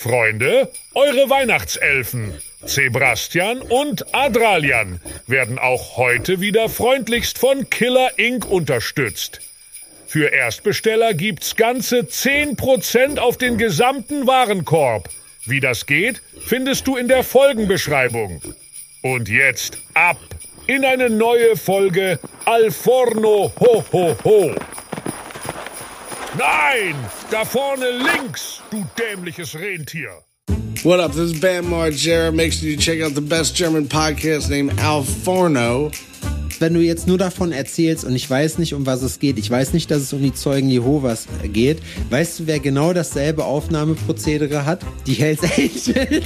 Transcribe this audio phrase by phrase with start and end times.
[0.00, 8.44] Freunde, eure Weihnachtselfen, Sebastian und Adralian, werden auch heute wieder freundlichst von Killer Inc.
[8.48, 9.40] unterstützt.
[10.06, 15.08] Für Erstbesteller gibt's ganze 10% auf den gesamten Warenkorb.
[15.46, 18.40] Wie das geht, findest du in der Folgenbeschreibung.
[19.02, 20.20] Und jetzt ab
[20.68, 24.54] in eine neue Folge Alforno Ho Ho Ho.
[26.38, 26.94] Nein,
[27.32, 30.22] da vorne links, du dämliches Rentier.
[30.84, 31.10] What up?
[31.10, 32.32] This is Bam Margera.
[32.32, 35.90] Make sure you check out the best German podcast named Al Forno.
[36.60, 39.50] Wenn du jetzt nur davon erzählst und ich weiß nicht, um was es geht, ich
[39.50, 44.64] weiß nicht, dass es um die Zeugen Jehovas geht, weißt du, wer genau dasselbe Aufnahmeprozedere
[44.64, 44.82] hat?
[45.08, 45.90] Die Hells Angels.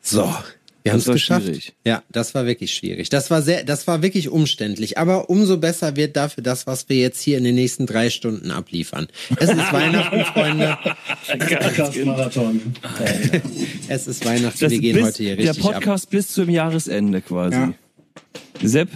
[0.00, 0.32] so,
[0.86, 1.44] wir haben es war geschafft.
[1.46, 1.72] schwierig.
[1.84, 3.08] Ja, das war wirklich schwierig.
[3.08, 4.98] Das war sehr, das war wirklich umständlich.
[4.98, 8.50] Aber umso besser wird dafür das, was wir jetzt hier in den nächsten drei Stunden
[8.50, 9.08] abliefern.
[9.38, 10.78] Es ist Weihnachten, Freunde.
[11.28, 12.60] Podcast-Marathon.
[13.88, 14.58] Es ist Weihnachten.
[14.60, 15.72] Das wir gehen bis, heute hier der richtig ab.
[15.74, 17.56] Podcast bis zum Jahresende quasi.
[17.56, 17.72] Ja.
[18.62, 18.88] Sepp,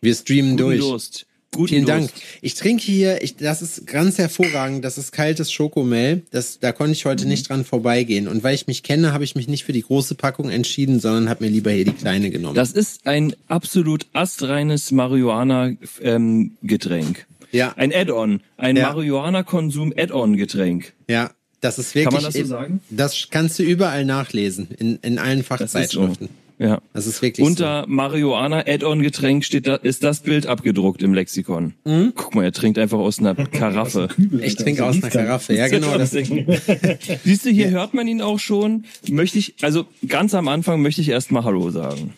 [0.00, 0.80] Wir streamen guten durch.
[0.80, 1.26] Durst.
[1.52, 1.86] Guten Vielen.
[1.86, 2.10] Dank.
[2.42, 6.22] Ich trinke hier, ich, das ist ganz hervorragend, das ist kaltes Schokomel.
[6.30, 7.30] Das, da konnte ich heute Mhm.
[7.30, 8.28] nicht dran vorbeigehen.
[8.28, 11.28] Und weil ich mich kenne, habe ich mich nicht für die große Packung entschieden, sondern
[11.28, 12.54] habe mir lieber hier die kleine genommen.
[12.54, 17.26] Das ist ein absolut astreines Marihuana-Getränk.
[17.52, 17.72] Ja.
[17.76, 18.40] Ein Add-on.
[18.56, 18.90] Ein Ja.
[18.92, 20.92] Marihuana-Konsum-Add-on-Getränk.
[21.08, 22.14] ja, das ist wirklich.
[22.14, 22.80] man das so sagen?
[22.88, 25.42] Das kannst du überall nachlesen, in, in allen.
[25.42, 26.28] Fachzeitschriften.
[26.60, 26.82] Ja.
[26.92, 31.72] Das ist wirklich Unter Marihuana Add-on Getränk steht da, ist das Bild abgedruckt im Lexikon.
[31.86, 32.12] Mhm.
[32.14, 34.08] Guck mal, er trinkt einfach aus einer Karaffe.
[34.14, 34.38] so.
[34.40, 35.54] Ich trinke aus einer Karaffe.
[35.54, 35.96] Ja, genau.
[35.96, 36.10] Das,
[37.24, 38.84] Siehst du, hier hört man ihn auch schon.
[39.08, 42.12] Möchte ich, also ganz am Anfang möchte ich erstmal Hallo sagen.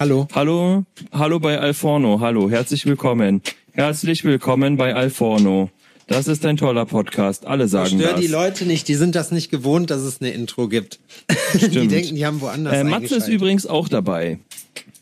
[0.00, 0.26] hallo.
[0.34, 2.18] Hallo, hallo bei Alforno.
[2.18, 3.42] Hallo, herzlich willkommen.
[3.70, 5.70] Herzlich willkommen bei Alforno.
[6.06, 7.46] Das ist ein toller Podcast.
[7.46, 8.20] Alle sagen Stör das.
[8.20, 11.00] die Leute nicht, die sind das nicht gewohnt, dass es eine Intro gibt.
[11.54, 11.92] Die Stimmt.
[11.92, 14.38] denken, die haben woanders äh, Matze ist übrigens auch dabei.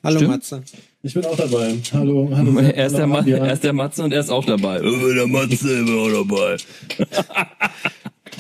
[0.04, 0.30] Hallo stimmt.
[0.30, 0.62] Matze.
[1.02, 1.74] Ich bin auch dabei.
[1.92, 2.58] Hallo, hallo.
[2.60, 4.80] Er ist, der Ma Hallo, er ist der Matze und er ist auch dabei.
[4.80, 6.56] Der Matze ist auch dabei.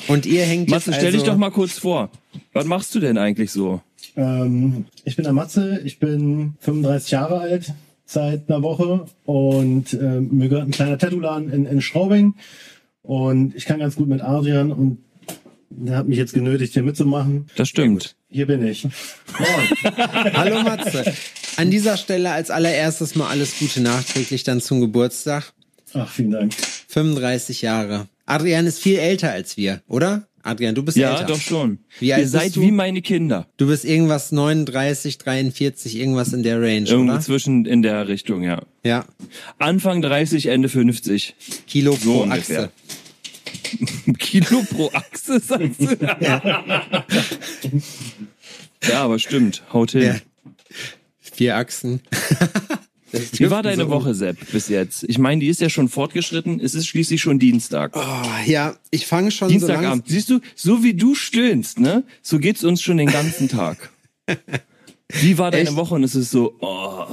[0.08, 2.10] Und ihr hängt Matze, jetzt stell dich also, doch mal kurz vor.
[2.52, 3.80] Was machst du denn eigentlich so?
[4.16, 7.72] Ähm, ich bin der Matze, ich bin 35 Jahre alt
[8.04, 12.34] seit einer Woche und ähm, mir gehört ein kleiner Tattoo-Laden in, in Schraubing
[13.02, 14.98] und ich kann ganz gut mit Adrian und
[15.70, 17.46] der hat mich jetzt genötigt, hier mitzumachen.
[17.56, 18.14] Das stimmt.
[18.28, 18.86] Hier bin ich.
[20.34, 21.14] Hallo Matze.
[21.56, 25.52] An dieser Stelle als allererstes mal alles Gute nachträglich dann zum Geburtstag.
[25.94, 26.54] Ach, vielen Dank.
[26.88, 28.08] 35 Jahre.
[28.26, 30.26] Adrian ist viel älter als wir, oder?
[30.42, 31.26] Adrian, du bist Ja, älter.
[31.26, 31.78] doch schon.
[32.00, 32.62] Wie alt Ihr seid du?
[32.62, 33.46] wie meine Kinder.
[33.56, 37.20] Du bist irgendwas 39, 43, irgendwas in der Range, Irgendwo oder?
[37.20, 38.62] zwischen in der Richtung, ja.
[38.84, 39.04] Ja.
[39.58, 41.36] Anfang 30, Ende 50.
[41.66, 42.64] Kilo So pro ungefähr.
[42.64, 44.12] Achse.
[44.18, 45.96] Kilo pro Achse, sagst du?
[48.88, 49.62] ja, aber stimmt.
[49.72, 50.02] Haut hin.
[50.02, 50.16] Ja.
[51.20, 52.00] Vier Achsen.
[53.32, 55.04] Wie war deine so- Woche, Sepp, bis jetzt?
[55.08, 56.60] Ich meine, die ist ja schon fortgeschritten.
[56.60, 57.92] Es ist schließlich schon Dienstag.
[57.94, 60.04] Oh, ja, ich fange schon so Dienstagabend.
[60.08, 62.04] Siehst du, so wie du stöhnst, ne?
[62.22, 63.90] So geht's uns schon den ganzen Tag.
[65.20, 65.76] Wie war deine Echt?
[65.76, 65.94] Woche?
[65.94, 67.04] Und es ist so, oh,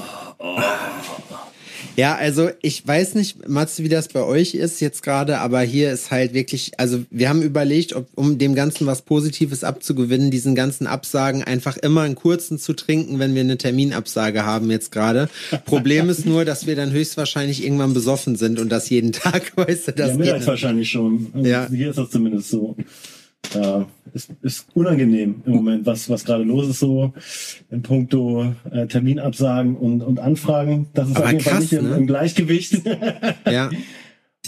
[1.99, 5.91] Ja, also ich weiß nicht, Matze, wie das bei euch ist jetzt gerade, aber hier
[5.91, 10.55] ist halt wirklich, also wir haben überlegt, ob, um dem Ganzen was Positives abzugewinnen, diesen
[10.55, 15.27] ganzen Absagen einfach immer einen kurzen zu trinken, wenn wir eine Terminabsage haben jetzt gerade.
[15.65, 19.89] Problem ist nur, dass wir dann höchstwahrscheinlich irgendwann besoffen sind und das jeden Tag, weißt
[19.89, 21.27] du, das ja, geht wahrscheinlich schon.
[21.33, 21.67] Also Ja.
[21.69, 22.77] Hier ist das zumindest so.
[23.53, 27.13] Ja, ist, ist unangenehm im Moment, was, was gerade los ist, so
[27.71, 30.87] in puncto äh, Terminabsagen und, und Anfragen.
[30.93, 31.95] Das ist Aber auf jeden Fall krass, nicht im, ne?
[31.95, 32.81] im Gleichgewicht.
[33.49, 33.71] Ja,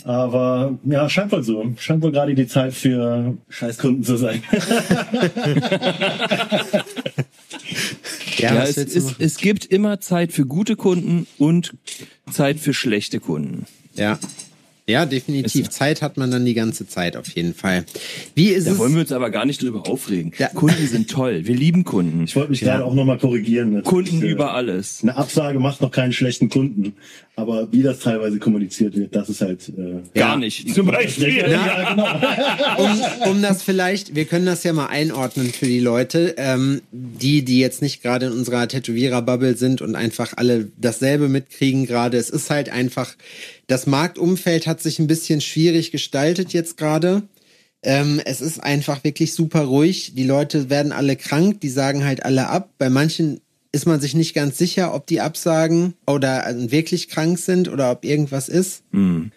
[0.03, 1.73] Aber ja, scheint wohl so.
[1.77, 4.43] Scheint wohl gerade die Zeit für Scheißkunden zu sein.
[8.37, 11.75] ja, Ja, es, es, es gibt immer Zeit für gute Kunden und
[12.31, 13.65] Zeit für schlechte Kunden.
[13.95, 14.19] Ja.
[14.91, 15.61] Ja, definitiv.
[15.67, 17.85] Ist- Zeit hat man dann die ganze Zeit auf jeden Fall.
[18.35, 18.77] Wie ist Da es?
[18.77, 20.33] wollen wir uns aber gar nicht drüber aufregen.
[20.37, 20.47] Ja.
[20.49, 21.41] Kunden sind toll.
[21.45, 22.23] Wir lieben Kunden.
[22.25, 23.81] Ich wollte mich gerade auch nochmal korrigieren.
[23.83, 24.99] Kunden ist, äh, über alles.
[25.01, 26.93] Eine Absage macht noch keinen schlechten Kunden.
[27.37, 30.73] Aber wie das teilweise kommuniziert wird, das ist halt äh, Gar nicht.
[30.75, 31.37] Zum Beispiel.
[31.49, 32.11] ja, genau.
[33.25, 37.43] um, um das vielleicht, wir können das ja mal einordnen für die Leute, ähm, die,
[37.43, 42.17] die jetzt nicht gerade in unserer Tätowierer-Bubble sind und einfach alle dasselbe mitkriegen gerade.
[42.17, 43.15] Es ist halt einfach,
[43.67, 47.23] das Marktumfeld hat sich ein bisschen schwierig gestaltet jetzt gerade.
[47.81, 50.13] Ähm, es ist einfach wirklich super ruhig.
[50.15, 52.73] Die Leute werden alle krank, die sagen halt alle ab.
[52.77, 53.39] Bei manchen
[53.73, 57.91] ist man sich nicht ganz sicher, ob die absagen oder äh, wirklich krank sind oder
[57.91, 58.83] ob irgendwas ist.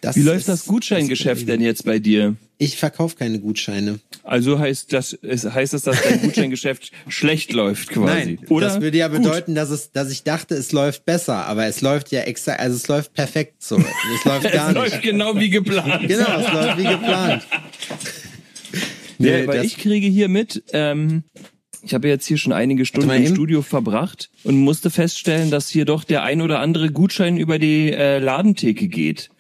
[0.01, 2.35] Das Wie läuft ist- das Gutscheingeschäft denn jetzt bei dir?
[2.59, 3.99] Ich verkaufe keine Gutscheine.
[4.23, 8.39] Also heißt das, es heißt das, dass dein Gutscheingeschäft schlecht läuft quasi?
[8.49, 8.67] Oder?
[8.69, 9.23] das würde ja Gut.
[9.23, 12.77] bedeuten, dass es, dass ich dachte, es läuft besser, aber es läuft ja extra, also
[12.77, 13.77] es läuft perfekt so.
[13.77, 14.93] Es läuft gar es nicht.
[14.93, 16.09] läuft genau wie geplant.
[16.09, 17.43] Genau, es läuft wie geplant.
[19.19, 21.23] Ja, Nee, weil das- ich kriege hier mit, ähm,
[21.85, 23.27] ich habe jetzt hier schon einige Stunden im.
[23.27, 27.93] Studio verbracht und musste feststellen, dass hier doch der ein oder andere Gutschein über die
[27.93, 29.31] äh, Ladentheke geht.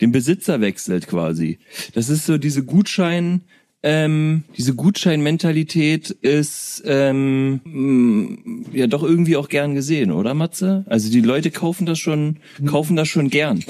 [0.00, 1.58] Den Besitzer wechselt quasi.
[1.94, 3.42] Das ist so diese Gutschein,
[3.82, 10.84] ähm, diese Gutscheinmentalität ist ähm, mh, ja doch irgendwie auch gern gesehen, oder Matze?
[10.88, 13.64] Also die Leute kaufen das schon, kaufen das schon gern.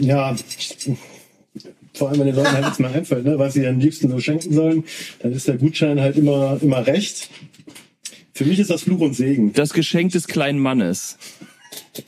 [0.00, 0.34] Ja,
[1.94, 4.18] vor allem, wenn den Leuten halt nichts mehr einfällt, ne, was sie am liebsten so
[4.18, 4.84] schenken sollen,
[5.20, 7.30] dann ist der Gutschein halt immer, immer recht.
[8.32, 9.52] Für mich ist das Fluch und Segen.
[9.52, 11.18] Das Geschenk des kleinen Mannes.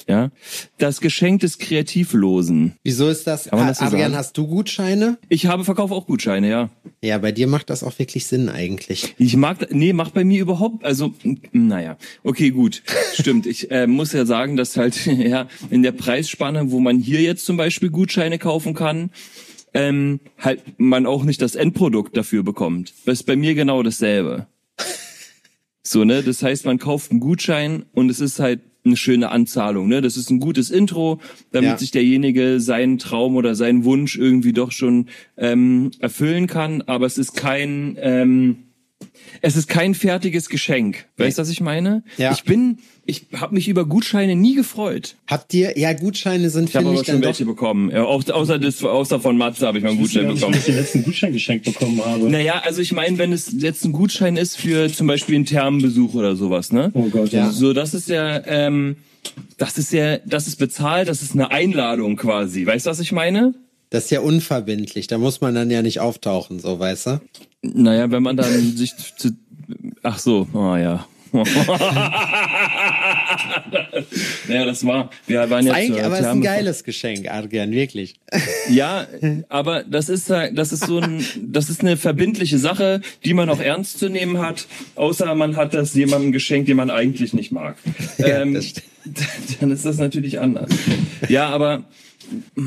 [0.09, 0.31] Ja,
[0.79, 2.75] das Geschenk des Kreativlosen.
[2.83, 3.45] Wieso ist das?
[3.45, 4.17] Kann man das so Adrian, sagen?
[4.17, 5.19] hast du Gutscheine?
[5.29, 6.71] Ich habe Verkauf auch Gutscheine, ja.
[7.03, 9.15] Ja, bei dir macht das auch wirklich Sinn eigentlich.
[9.19, 11.15] Ich mag, nee, macht bei mir überhaupt, also,
[11.53, 12.83] naja, okay, gut,
[13.15, 13.47] stimmt.
[13.47, 17.45] Ich äh, muss ja sagen, dass halt, ja, in der Preisspanne, wo man hier jetzt
[17.45, 19.11] zum Beispiel Gutscheine kaufen kann,
[19.75, 22.95] ähm, halt man auch nicht das Endprodukt dafür bekommt.
[23.05, 24.47] Das ist bei mir genau dasselbe.
[25.83, 29.89] So, ne, das heißt, man kauft einen Gutschein und es ist halt eine schöne Anzahlung,
[29.89, 30.01] ne?
[30.03, 31.21] Das ist ein gutes Intro,
[31.53, 31.79] damit Ja.
[31.79, 37.17] sich derjenige seinen Traum oder seinen Wunsch irgendwie doch schon ähm, erfüllen kann, aber es
[37.17, 38.64] ist kein ähm,
[39.41, 41.07] es ist kein fertiges Geschenk.
[41.17, 42.03] Weißt du, was ich meine?
[42.17, 42.33] Ja.
[42.33, 45.17] Ich bin, ich habe mich über Gutscheine nie gefreut.
[45.27, 47.91] Habt ihr, ja, Gutscheine sind, Ich habe finde ich, schon dann doch welche bekommen.
[47.91, 50.41] Ja, auch, außer, das, außer von Matze habe ich mal einen Ich weiß Gutschein nicht,
[50.41, 50.59] bekommen.
[50.59, 52.31] ich den letzten Gutschein geschenkt bekommen habe.
[52.31, 56.15] Naja, also ich meine, wenn es jetzt ein Gutschein ist für zum Beispiel einen Thermenbesuch
[56.15, 56.91] oder sowas, ne?
[56.95, 57.51] Oh Gott, ja.
[57.51, 58.97] So, das ist ja, ähm,
[59.59, 62.67] das ist ja, das ist bezahlt, das ist eine Einladung quasi.
[62.67, 63.55] Weißt du, was ich meine?
[63.95, 65.07] Das ist ja unverbindlich.
[65.07, 67.21] Da muss man dann ja nicht auftauchen, so, weißt du?
[67.63, 69.31] Naja, wenn man dann sich zu,
[70.03, 71.07] ach so, oh ja.
[74.49, 78.17] naja, das war, wir waren jetzt Eigentlich, aber es ist ein geiles Geschenk, Adrian, wirklich.
[78.69, 79.07] Ja,
[79.49, 83.61] aber das ist das ist so ein das ist eine verbindliche Sache, die man auch
[83.61, 87.77] ernst zu nehmen hat, außer man hat das jemandem geschenkt, den man eigentlich nicht mag.
[88.19, 88.61] Ja, ähm,
[89.61, 90.71] dann ist das natürlich anders.
[91.29, 91.85] Ja, aber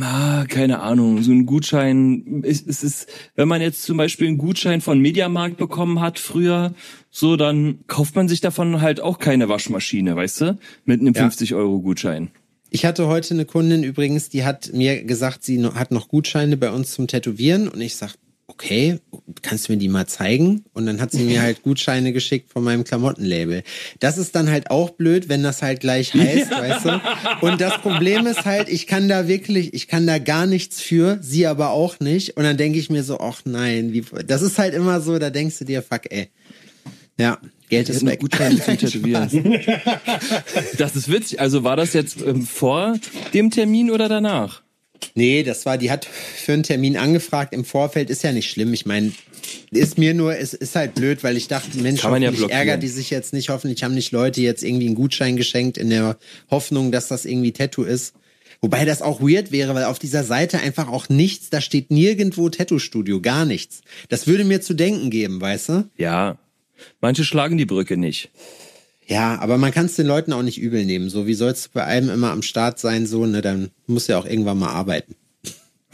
[0.01, 4.37] ah, keine Ahnung, so ein Gutschein, es, es ist, wenn man jetzt zum Beispiel einen
[4.37, 6.73] Gutschein von Mediamarkt bekommen hat früher,
[7.09, 11.21] so dann kauft man sich davon halt auch keine Waschmaschine, weißt du, mit einem Ja.
[11.23, 12.29] 50 Euro Gutschein.
[12.69, 16.69] Ich hatte heute eine Kundin übrigens, die hat mir gesagt, sie hat noch Gutscheine bei
[16.69, 18.15] uns zum Tätowieren und ich sag,
[18.47, 18.99] okay,
[19.41, 20.63] kannst du mir die mal zeigen?
[20.73, 23.63] Und dann hat sie mir halt Gutscheine geschickt von meinem Klamottenlabel.
[23.99, 27.01] Das ist dann halt auch blöd, wenn das halt gleich heißt, weißt du?
[27.41, 31.19] Und das Problem ist halt, ich kann da wirklich, ich kann da gar nichts für,
[31.21, 32.37] sie aber auch nicht.
[32.37, 35.29] Und dann denke ich mir so, ach nein, wie, das ist halt immer so, da
[35.29, 36.29] denkst du dir, fuck, ey.
[37.19, 37.39] Ja,
[37.69, 38.19] Geld ist weg.
[38.19, 39.29] Gutscheine zum Tätowieren.
[40.77, 41.39] Das ist witzig.
[41.39, 42.97] Also war das jetzt ähm, vor
[43.33, 44.61] dem Termin oder danach?
[45.15, 48.73] Nee, das war, die hat für einen Termin angefragt im Vorfeld, ist ja nicht schlimm.
[48.73, 49.11] Ich meine,
[49.71, 52.59] ist mir nur, es ist halt blöd, weil ich dachte, Mensch, Kann ja hoffentlich blockieren.
[52.59, 55.89] ärgert die sich jetzt nicht, hoffentlich haben nicht Leute jetzt irgendwie einen Gutschein geschenkt in
[55.89, 56.17] der
[56.49, 58.13] Hoffnung, dass das irgendwie Tattoo ist.
[58.61, 62.49] Wobei das auch weird wäre, weil auf dieser Seite einfach auch nichts, da steht nirgendwo
[62.49, 63.81] Tattoo-Studio, gar nichts.
[64.09, 65.89] Das würde mir zu denken geben, weißt du?
[65.97, 66.37] Ja.
[67.01, 68.29] Manche schlagen die Brücke nicht.
[69.07, 71.09] Ja, aber man kann es den Leuten auch nicht übel nehmen.
[71.09, 74.19] So, wie sollst du bei allem immer am Start sein, so, ne, dann muss ja
[74.19, 75.15] auch irgendwann mal arbeiten.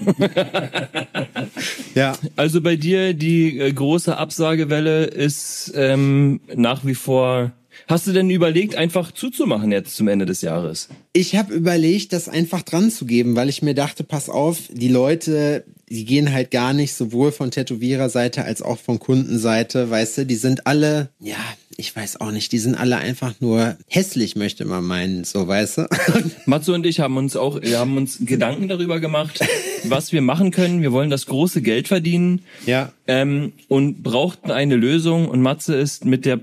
[1.95, 2.13] ja.
[2.35, 7.51] Also bei dir die äh, große Absagewelle ist ähm, nach wie vor.
[7.87, 10.89] Hast du denn überlegt, einfach zuzumachen jetzt zum Ende des Jahres?
[11.13, 14.87] Ich habe überlegt, das einfach dran zu geben, weil ich mir dachte, pass auf, die
[14.87, 20.25] Leute, die gehen halt gar nicht sowohl von Tätowiererseite als auch von Kundenseite, weißt du,
[20.25, 21.37] die sind alle, ja,
[21.77, 25.79] ich weiß auch nicht, die sind alle einfach nur hässlich, möchte man meinen, so, weißt
[25.79, 25.87] du?
[26.45, 29.39] Matze und ich haben uns auch, wir haben uns Gedanken darüber gemacht,
[29.83, 30.81] was wir machen können.
[30.81, 32.43] Wir wollen das große Geld verdienen.
[32.65, 32.91] Ja.
[33.07, 36.39] Ähm, und brauchten eine Lösung und Matze ist mit der,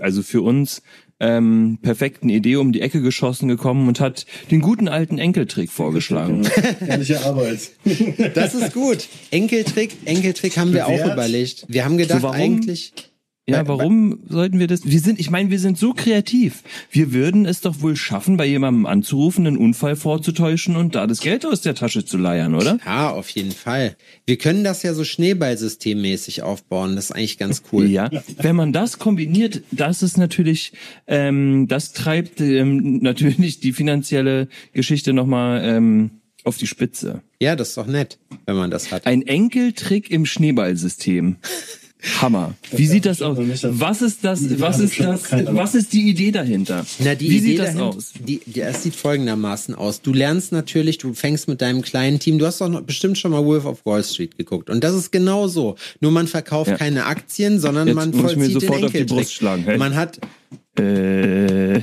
[0.00, 0.82] also für uns,
[1.20, 6.48] ähm, perfekten Idee um die Ecke geschossen gekommen und hat den guten alten Enkeltrick vorgeschlagen.
[6.86, 7.70] Ehrliche Arbeit.
[8.34, 9.06] Das ist gut.
[9.30, 11.64] Enkeltrick, Enkeltrick haben wir auch überlegt.
[11.68, 12.40] Wir haben gedacht, So, warum?
[12.40, 12.92] eigentlich,
[13.52, 14.86] Ja, warum sollten wir das?
[14.86, 16.62] Wir sind, ich meine, wir sind so kreativ.
[16.90, 21.20] Wir würden es doch wohl schaffen, bei jemandem anzurufen, einen Unfall vorzutäuschen und da das
[21.20, 22.78] Geld aus der Tasche zu leiern, oder?
[22.84, 23.96] Ja, auf jeden Fall.
[24.26, 26.96] Wir können das ja so Schneeballsystemmäßig aufbauen.
[26.96, 27.86] Das ist eigentlich ganz cool.
[27.86, 30.72] Ja, wenn man das kombiniert, das ist natürlich,
[31.06, 36.10] ähm, das treibt ähm, natürlich die finanzielle Geschichte nochmal ähm,
[36.44, 37.22] auf die Spitze.
[37.40, 39.06] Ja, das ist doch nett, wenn man das hat.
[39.06, 41.36] Ein Enkeltrick im Schneeballsystem.
[42.20, 42.54] Hammer.
[42.72, 43.38] Wie sieht das aus?
[43.38, 44.60] Was ist das?
[44.60, 45.30] Was ist das?
[45.30, 46.84] Was ist die Idee dahinter?
[46.98, 48.12] Na, die Wie Idee sieht das dahin- aus?
[48.18, 50.02] Die, die, es sieht folgendermaßen aus.
[50.02, 53.30] Du lernst natürlich, du fängst mit deinem kleinen Team, du hast doch noch bestimmt schon
[53.30, 54.68] mal Wolf of Wall Street geguckt.
[54.68, 55.76] Und das ist genau so.
[56.00, 56.76] Nur man verkauft Ja.
[56.76, 59.04] keine Aktien, sondern Jetzt man muss ich mir vollzieht sofort den auf die.
[59.04, 59.78] Brust schlagen, hey.
[59.78, 60.18] Man hat,
[60.78, 61.80] Äh,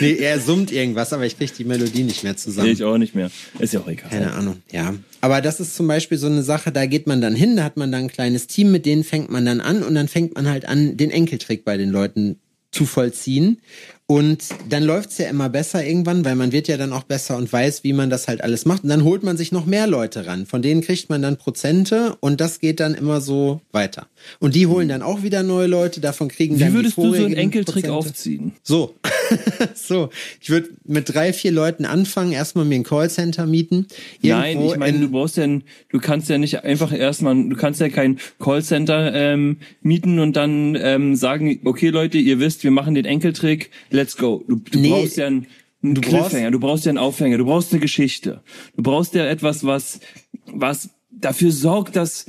[0.00, 2.70] nee, er summt irgendwas, aber ich krieg die Melodie nicht mehr zusammen.
[2.70, 3.30] ich auch nicht mehr.
[3.58, 4.08] Ist ja auch egal.
[4.08, 4.94] Keine Ahnung, ja.
[5.20, 7.76] Aber das ist zum Beispiel so eine Sache, da geht man dann hin, da hat
[7.76, 10.48] man dann ein kleines Team, mit denen fängt man dann an und dann fängt man
[10.48, 12.38] halt an, den Enkeltrick bei den Leuten
[12.70, 13.58] zu vollziehen.
[14.06, 17.50] Und dann läuft's ja immer besser irgendwann, weil man wird ja dann auch besser und
[17.50, 18.82] weiß, wie man das halt alles macht.
[18.82, 20.44] Und dann holt man sich noch mehr Leute ran.
[20.44, 24.08] Von denen kriegt man dann Prozente und das geht dann immer so weiter.
[24.38, 27.24] Und die holen dann auch wieder neue Leute, davon kriegen dann Wie würdest du so
[27.24, 27.92] einen Enkeltrick Prozente.
[27.92, 28.52] aufziehen?
[28.62, 28.94] So.
[29.74, 30.10] so.
[30.40, 33.86] Ich würde mit drei, vier Leuten anfangen, erstmal mir ein Callcenter mieten.
[34.22, 37.80] Nein, ich meine, in- du brauchst ja, du kannst ja nicht einfach erstmal, du kannst
[37.80, 42.94] ja kein Callcenter ähm, mieten und dann ähm, sagen, okay Leute, ihr wisst, wir machen
[42.94, 44.44] den Enkeltrick, let's go.
[44.48, 45.46] Du, du Nee, brauchst ja einen,
[45.82, 48.42] du brauchst- du brauchst ja einen Aufhänger, du brauchst eine Geschichte,
[48.76, 50.00] du brauchst ja etwas, was,
[50.46, 52.26] was dafür sorgt, dass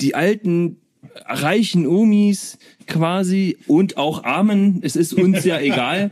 [0.00, 0.76] die alten
[1.26, 6.10] reichen Omis quasi und auch Armen, es ist uns ja egal.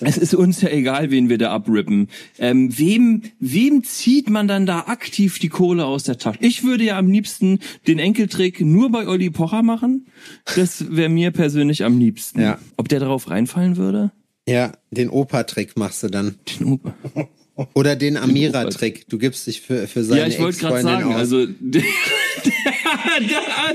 [0.00, 2.08] Es ist uns ja egal, wen wir da abrippen.
[2.38, 6.38] Ähm, wem, wem zieht man dann da aktiv die Kohle aus der Tasche?
[6.40, 10.06] Ich würde ja am liebsten den Enkeltrick nur bei Olli Pocher machen.
[10.54, 12.40] Das wäre mir persönlich am liebsten.
[12.40, 12.58] Ja.
[12.76, 14.12] Ob der darauf reinfallen würde?
[14.48, 16.36] Ja, den Opa-Trick machst du dann.
[16.60, 16.94] Den Opa.
[17.74, 19.08] Oder den Amira-Trick.
[19.08, 21.20] Du gibst dich für, für seine Ja, ich wollte gerade Ex-Freundin sagen, aus.
[21.20, 21.82] also der,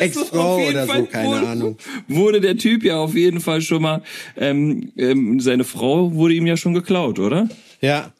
[0.01, 1.77] Ex-Frau jeden oder so, Fall keine wurde, Ahnung.
[2.07, 4.01] Wurde der Typ ja auf jeden Fall schon mal,
[4.37, 7.49] ähm, ähm, seine Frau wurde ihm ja schon geklaut, oder?
[7.81, 8.13] ja,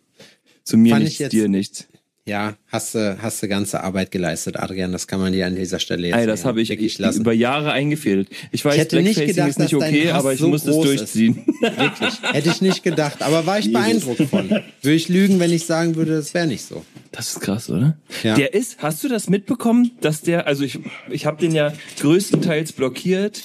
[0.64, 1.88] Zu mir Fand ich nichts, dir nichts.
[2.26, 4.94] Ja, hast du, hast du ganze Arbeit geleistet, Adrian.
[4.94, 8.30] Das kann man dir an dieser Stelle jetzt Ey, das habe ich über Jahre eingefädelt.
[8.52, 10.86] Ich weiß, Ich hätte nicht gedacht, ist nicht okay, aber ich so muss es groß
[10.86, 11.00] ist.
[11.00, 11.46] durchziehen.
[11.60, 12.22] Wirklich.
[12.32, 13.22] Hätte ich nicht gedacht.
[13.22, 14.50] Aber war ich beeindruckt von.
[14.50, 16.86] Würde ich lügen, wenn ich sagen würde, das wäre nicht so.
[17.12, 17.98] Das ist krass, oder?
[18.24, 18.36] Ja.
[18.36, 20.80] Der ist, hast du das mitbekommen, dass der, also ich,
[21.12, 23.44] ich habe den ja größtenteils blockiert,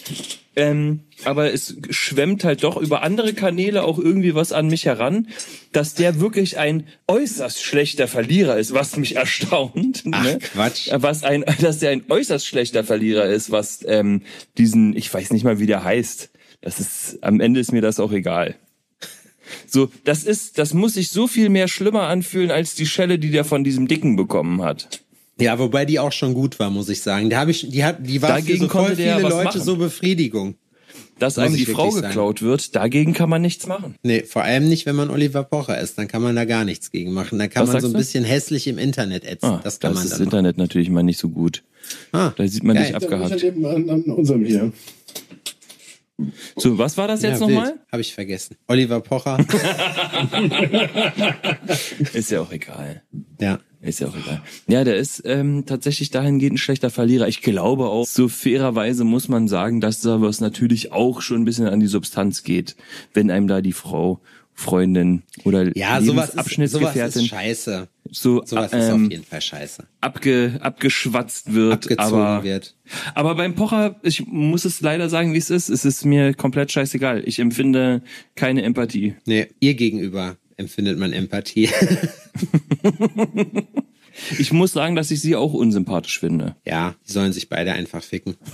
[0.58, 5.28] ähm, aber es schwemmt halt doch über andere Kanäle auch irgendwie was an mich heran,
[5.70, 10.02] dass der wirklich ein äußerst schlechter Verlierer ist, was mich erstaunt.
[10.10, 10.38] Ach, ne?
[10.40, 10.88] Quatsch.
[10.92, 14.22] Was ein, dass der ein äußerst schlechter Verlierer ist, was ähm,
[14.58, 16.30] diesen, ich weiß nicht mal, wie der heißt.
[16.60, 18.56] Das ist, am Ende ist mir das auch egal.
[19.68, 23.30] So, das ist, das muss sich so viel mehr schlimmer anfühlen als die Schelle, die
[23.30, 25.04] der von diesem Dicken bekommen hat.
[25.40, 27.30] Ja, wobei die auch schon gut war, muss ich sagen.
[27.30, 29.60] Da habe ich, die hat, die war Dagegen für so voll viele Leute machen.
[29.62, 30.54] so Befriedigung.
[31.20, 33.96] Dass einem die Frau geklaut wird, dagegen kann man nichts machen.
[34.04, 35.98] Nee, vor allem nicht, wenn man Oliver Pocher ist.
[35.98, 37.40] Dann kann man da gar nichts gegen machen.
[37.40, 37.98] Da kann Was man so ein du?
[37.98, 39.46] bisschen hässlich im Internet ätzen.
[39.46, 41.64] Ah, das kann man ist dann das Internet natürlich mal nicht so gut.
[42.12, 42.24] machen.
[42.28, 42.84] Ah, Da sieht man geil.
[42.84, 43.42] dich Ja, abgehakt.
[43.42, 44.72] ich an, an, an unserem hier.
[46.56, 47.78] So, was war das jetzt ja, nochmal?
[47.92, 48.56] Habe ich vergessen.
[48.66, 49.38] Oliver Pocher.
[52.12, 53.02] Ist ja auch egal.
[53.40, 53.60] ja.
[53.80, 54.42] Ist ja auch egal.
[54.66, 57.28] Ja, der ist ähm, tatsächlich dahingehend ein schlechter Verlierer.
[57.28, 61.44] Ich glaube auch, so fairerweise muss man sagen, dass da was natürlich auch schon ein
[61.44, 62.74] bisschen an die Substanz geht,
[63.14, 64.20] wenn einem da die Frau,
[64.58, 67.86] Freundin oder Ja, sowas ist, sowas ist scheiße.
[68.10, 69.84] so Sowas ist ähm, auf jeden Fall scheiße.
[70.00, 71.74] abge, abgeschwatzt wird.
[71.74, 72.74] Abgezogen aber, wird.
[73.14, 76.72] aber beim Pocher, ich muss es leider sagen, wie es ist, es ist mir komplett
[76.72, 77.22] scheißegal.
[77.24, 78.02] Ich empfinde
[78.34, 79.14] keine Empathie.
[79.26, 81.68] Nee, ihr gegenüber empfindet man Empathie.
[84.40, 86.56] Ich muss sagen, dass ich sie auch unsympathisch finde.
[86.66, 88.34] ja, die sollen sich beide einfach ficken.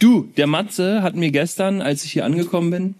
[0.00, 2.94] Du, der Matze hat mir gestern, als ich hier angekommen bin,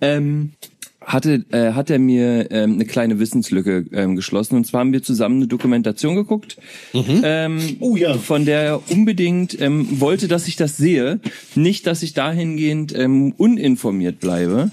[0.00, 0.52] ähm,
[1.00, 4.56] hatte, äh, hat er mir ähm, eine kleine Wissenslücke ähm, geschlossen.
[4.56, 6.56] Und zwar haben wir zusammen eine Dokumentation geguckt,
[6.94, 8.14] ähm, Oh ja.
[8.14, 11.20] von der er unbedingt ähm, wollte, dass ich das sehe.
[11.54, 14.70] Nicht, dass ich dahingehend ähm, uninformiert bleibe.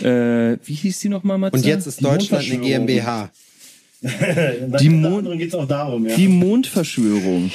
[0.00, 1.56] Äh, wie hieß die nochmal, Matze?
[1.56, 2.60] Und jetzt ist Die Deutschland eine.
[2.60, 3.30] GmbH.
[4.80, 6.14] Die Mond- anderen geht's auch darum, ja.
[6.16, 7.50] Die Mondverschwörung.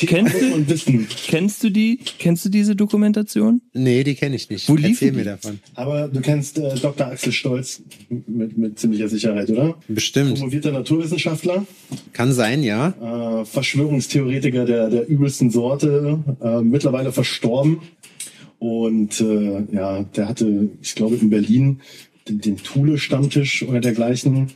[0.00, 1.06] Kennst du, und Wissen.
[1.28, 2.00] kennst du die?
[2.18, 3.60] Kennst du diese Dokumentation?
[3.72, 4.68] Nee, die kenne ich nicht.
[4.68, 5.16] Wo Erzähl die?
[5.18, 5.60] mir davon.
[5.74, 7.06] Aber du kennst äh, Dr.
[7.06, 7.82] Axel Stolz
[8.26, 9.76] mit, mit ziemlicher Sicherheit, oder?
[9.88, 10.34] Bestimmt.
[10.34, 11.64] Promovierter Naturwissenschaftler,
[12.12, 13.40] Kann sein, ja.
[13.40, 17.78] äh, Verschwörungstheoretiker der, der übelsten Sorte, äh, mittlerweile verstorben.
[18.58, 21.80] Und äh, ja, der hatte, ich glaube, in Berlin
[22.28, 24.50] den, den Thule-Stammtisch oder dergleichen.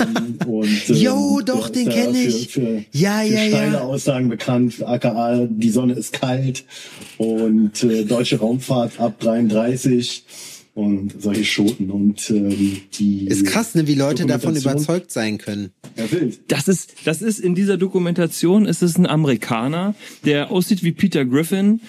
[0.00, 2.48] Ähm, und, ähm, Jo, doch, der den ist da kenn für- ich.
[2.48, 3.48] Für, Ja, für ja, ja.
[3.48, 6.64] steile Aussagen bekannt, aka die Sonne ist kalt
[7.18, 10.24] und äh, deutsche Raumfahrt ab 33
[10.74, 11.90] und solche Schoten.
[11.90, 15.70] Und ähm, die Ist krass, ne, wie Leute davon überzeugt sein können.
[15.96, 16.40] Ja, wild.
[16.48, 21.24] Das ist, das ist in dieser Dokumentation, ist es ein Amerikaner, der aussieht wie Peter
[21.24, 21.80] Griffin,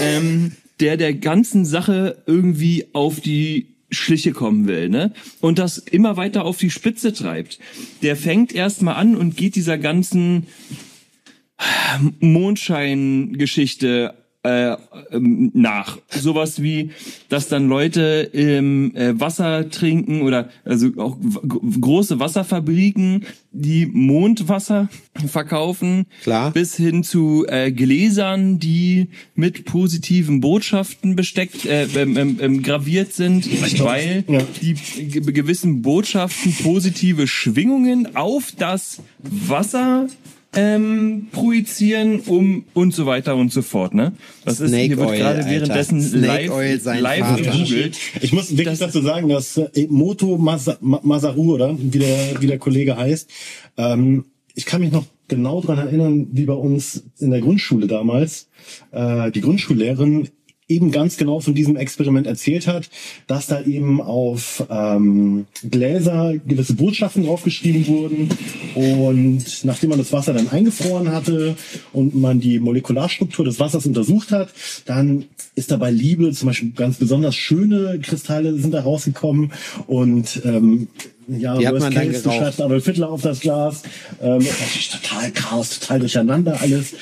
[0.00, 5.12] ähm, der der ganzen Sache irgendwie auf die Schliche kommen will, ne?
[5.40, 7.58] Und das immer weiter auf die Spitze treibt.
[8.02, 10.46] Der fängt erstmal an und geht dieser ganzen
[12.20, 14.14] Mondschein-Geschichte
[14.44, 14.76] äh,
[15.10, 15.98] ähm, nach.
[16.10, 16.90] Sowas wie,
[17.28, 21.16] dass dann Leute im äh, Wasser trinken oder also auch
[21.80, 24.88] große Wasserfabriken, die Mondwasser
[25.26, 26.52] verkaufen, Klar.
[26.52, 33.12] bis hin zu äh, Gläsern, die mit positiven Botschaften besteckt, äh, ähm, ähm, ähm, graviert
[33.12, 33.44] sind,
[33.82, 34.40] weil ja.
[34.62, 34.74] die
[35.08, 40.06] ge- gewissen Botschaften positive Schwingungen auf das Wasser
[40.58, 43.94] ähm, projizieren, um und so weiter und so fort.
[43.94, 44.12] Ne?
[44.44, 47.98] Das ist Snake hier wird Oil, gerade währenddessen Snake live, live gegoogelt.
[48.20, 52.46] Ich muss wirklich dazu sagen, dass äh, Moto Masa- Ma- Masaru, oder wie der, wie
[52.46, 53.30] der Kollege heißt,
[53.76, 54.24] ähm,
[54.54, 58.48] ich kann mich noch genau dran erinnern, wie bei uns in der Grundschule damals
[58.90, 60.28] äh, die Grundschullehrerin
[60.68, 62.90] eben ganz genau von diesem Experiment erzählt hat,
[63.26, 68.28] dass da eben auf ähm, Gläser gewisse Botschaften draufgeschrieben wurden
[68.74, 71.56] und nachdem man das Wasser dann eingefroren hatte
[71.92, 74.50] und man die Molekularstruktur des Wassers untersucht hat,
[74.84, 79.52] dann ist dabei Liebe, zum Beispiel ganz besonders schöne Kristalle sind da rausgekommen
[79.86, 80.88] und ähm,
[81.28, 82.38] ja, Die hat man dann case, du geraucht.
[82.38, 83.82] schreibst Adolf Hitler auf das Glas.
[84.20, 86.94] Ähm, das ist natürlich total Chaos, total durcheinander alles.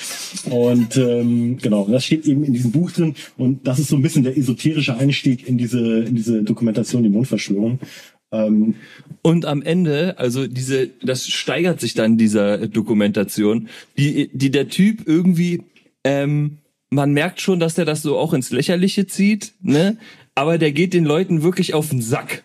[0.50, 3.14] Und ähm, genau, das steht eben in diesem Buch drin.
[3.36, 7.08] Und das ist so ein bisschen der esoterische Einstieg in diese, in diese Dokumentation, die
[7.08, 7.78] Mondverschwörung.
[8.32, 8.74] Ähm,
[9.22, 15.06] Und am Ende, also diese, das steigert sich dann dieser Dokumentation, die, die der Typ
[15.06, 15.62] irgendwie,
[16.02, 16.58] ähm,
[16.90, 19.96] man merkt schon, dass der das so auch ins Lächerliche zieht, ne?
[20.34, 22.44] Aber der geht den Leuten wirklich auf den Sack.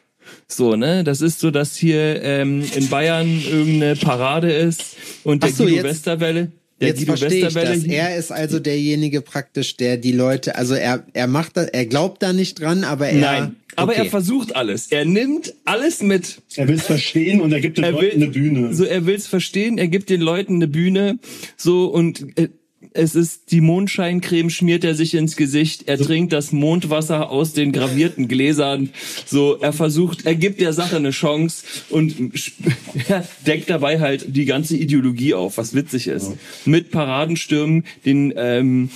[0.52, 1.04] So, ne?
[1.04, 5.64] Das ist so, dass hier ähm, in Bayern irgendeine Parade ist und der Ach so,
[5.64, 6.52] Guido jetzt- Westerwelle.
[6.80, 7.84] Der Jetzt Guido verstehe ich Westerwelle das.
[7.86, 12.24] Er ist also derjenige praktisch, der die Leute, also er, er macht das, er glaubt
[12.24, 13.20] da nicht dran, aber er.
[13.20, 14.02] Nein, aber okay.
[14.02, 14.88] er versucht alles.
[14.88, 16.42] Er nimmt alles mit.
[16.56, 18.74] er will es verstehen und er gibt den er will Leuten eine Bühne.
[18.74, 21.20] So, er will es verstehen, er gibt den Leuten eine Bühne,
[21.56, 22.50] so und äh,
[22.94, 27.72] es ist die Mondscheincreme schmiert er sich ins Gesicht, er trinkt das Mondwasser aus den
[27.72, 28.90] gravierten Gläsern,
[29.26, 32.16] so er versucht, er gibt der Sache eine Chance und
[33.08, 36.34] er deckt dabei halt die ganze Ideologie auf, was witzig ist.
[36.66, 38.90] Mit Paradenstürmen, den ähm,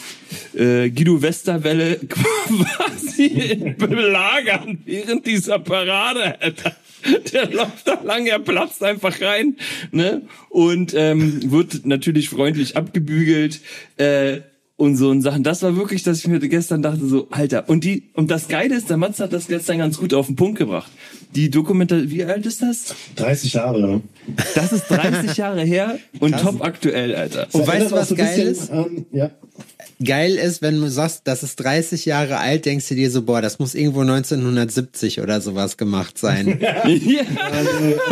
[0.54, 6.76] äh, Guido Westerwelle quasi belagern während dieser Parade, Alter.
[7.34, 9.58] Der läuft da lang, er platzt einfach rein,
[9.92, 10.24] ne?
[10.50, 13.60] Und ähm, wird natürlich freundlich abgebügelt.
[13.98, 14.42] Äh,
[14.78, 15.44] und so und Sachen.
[15.44, 17.70] Das war wirklich, dass ich mir gestern dachte, so, Alter.
[17.70, 20.36] Und die, und das Geile ist, der Matz hat das gestern ganz gut auf den
[20.36, 20.92] Punkt gebracht.
[21.34, 22.94] Die Dokumentation, wie alt ist das?
[23.16, 24.02] 30 Jahre.
[24.54, 27.48] Das ist 30 Jahre her und top aktuell, Alter.
[27.54, 28.72] Und weißt du, was so geil bisschen ist?
[28.72, 29.32] An, ja.
[30.04, 33.42] Geil ist, wenn du sagst, das ist 30 Jahre alt, denkst du dir so, boah,
[33.42, 36.60] das muss irgendwo 1970 oder sowas gemacht sein.
[36.62, 36.84] ja.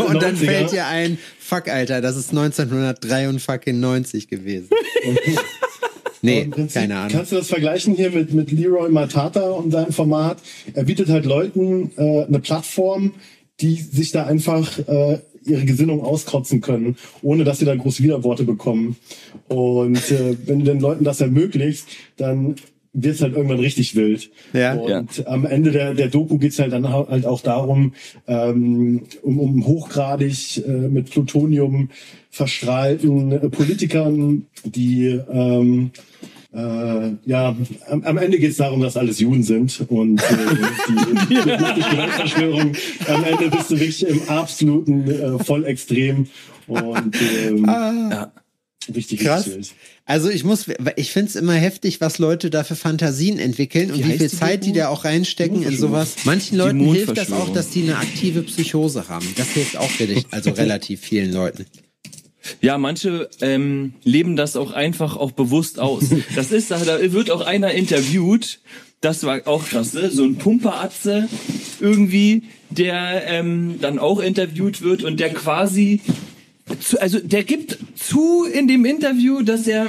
[0.07, 0.45] Und dann 90er.
[0.45, 4.69] fällt dir ein, fuck, Alter, das ist 1993 gewesen.
[6.23, 7.11] nee, Prinzip keine Ahnung.
[7.11, 10.37] Kannst du das vergleichen hier mit, mit Leroy Matata und seinem Format?
[10.73, 13.13] Er bietet halt Leuten äh, eine Plattform,
[13.59, 18.43] die sich da einfach äh, ihre Gesinnung auskotzen können, ohne dass sie da groß Widerworte
[18.43, 18.95] bekommen.
[19.47, 21.85] Und äh, wenn du den Leuten das ermöglicht,
[22.17, 22.55] dann
[22.93, 24.29] wird's halt irgendwann richtig wild.
[24.53, 24.75] Ja.
[24.75, 27.93] Und am Ende der, der Doku geht's halt dann halt auch darum,
[28.27, 31.89] ähm, um, um hochgradig äh, mit Plutonium
[32.29, 35.91] verstrahlten äh, Politikern, die ähm,
[36.53, 37.55] äh, ja,
[37.89, 40.35] am, am Ende geht's darum, dass alles Juden sind und äh,
[40.87, 41.35] die, die, die
[41.97, 42.73] Weltverschwörung.
[43.07, 46.27] Am Ende bist du wirklich im absoluten äh, Vollextrem
[46.67, 47.15] und
[47.47, 47.65] ähm,
[48.93, 49.47] richtig Krass.
[49.47, 49.73] richtig.
[50.05, 50.65] Also ich muss,
[50.95, 54.17] ich finde es immer heftig, was Leute da für Fantasien entwickeln und Wie wie, heißt
[54.19, 56.15] viel die Zeit die da auch reinstecken in sowas.
[56.25, 59.27] Manchen Leuten hilft das auch, dass die eine aktive Psychose haben.
[59.37, 61.65] Das hilft auch wirklich, also relativ vielen Leuten.
[62.61, 66.05] Ja, manche ähm, leben das auch einfach auch bewusst aus.
[66.35, 68.59] Das ist, da wird auch einer interviewt,
[69.01, 70.09] das war auch krass, ne?
[70.09, 71.27] so ein Pumperatze
[71.79, 76.01] irgendwie, der ähm, dann auch interviewt wird und der quasi,
[76.99, 79.87] also der gibt zu in dem Interview, dass er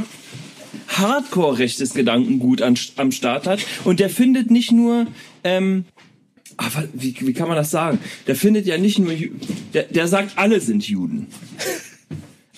[0.89, 5.07] hardcore rechtes Gedankengut an, am Start hat und der findet nicht nur
[5.45, 5.85] ähm,
[6.57, 7.99] aber wie, wie kann man das sagen?
[8.27, 9.13] Der findet ja nicht nur,
[9.73, 11.27] der, der sagt, alle sind Juden.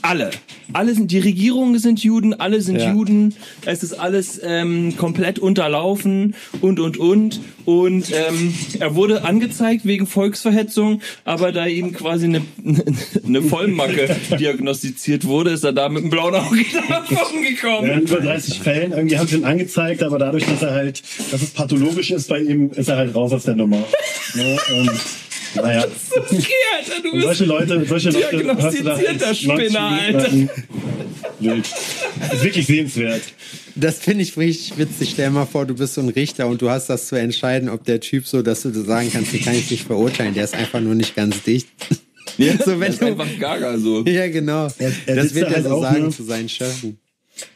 [0.07, 0.31] Alle.
[0.73, 2.93] Alle sind, die Regierungen sind Juden, alle sind Ja.
[2.93, 3.35] Juden.
[3.65, 7.41] Es ist alles ähm, komplett unterlaufen und, und, und.
[7.65, 12.43] Und ähm, er wurde angezeigt wegen Volksverhetzung, aber da ihm quasi eine,
[13.27, 17.91] eine Vollmacke diagnostiziert wurde, ist er da mit einem blauen Auge davon Ja, gekommen.
[17.91, 21.43] in über 30 Fällen, irgendwie haben sie ihn angezeigt, aber dadurch, dass er halt, dass
[21.43, 23.79] es pathologisch ist bei ihm, ist er halt raus aus der Nummer.
[24.35, 24.57] Ne?
[24.79, 24.91] Und,
[25.55, 25.87] naja.
[26.17, 26.43] Okay,
[26.79, 30.33] Alter, du bist solche Leute, solche Leute da Diagnostizierter 90 Spinner, Alter.
[31.41, 31.67] Wild.
[32.33, 33.23] Ist wirklich sehenswert.
[33.75, 35.11] Das finde ich richtig witzig.
[35.13, 37.85] Stell mal vor, du bist so ein Richter und du hast das zu entscheiden, ob
[37.85, 40.81] der Typ so, dass du sagen kannst, den kann ich nicht verurteilen, der ist einfach
[40.81, 41.69] nur nicht ganz dicht.
[42.39, 44.03] Ja, So, wenn das ist du- einfach gaga so.
[44.05, 44.69] Ja, genau.
[44.79, 46.11] Er- er das wird da er halt so sagen ne?
[46.11, 46.99] zu seinen Schöffen.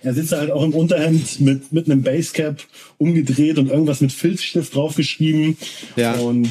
[0.02, 2.62] Er sitzt halt auch im Unterhemd mit, mit einem Basecap
[2.98, 5.56] umgedreht und irgendwas mit Filzstift draufgeschrieben.
[5.96, 6.14] Ja.
[6.14, 6.48] Und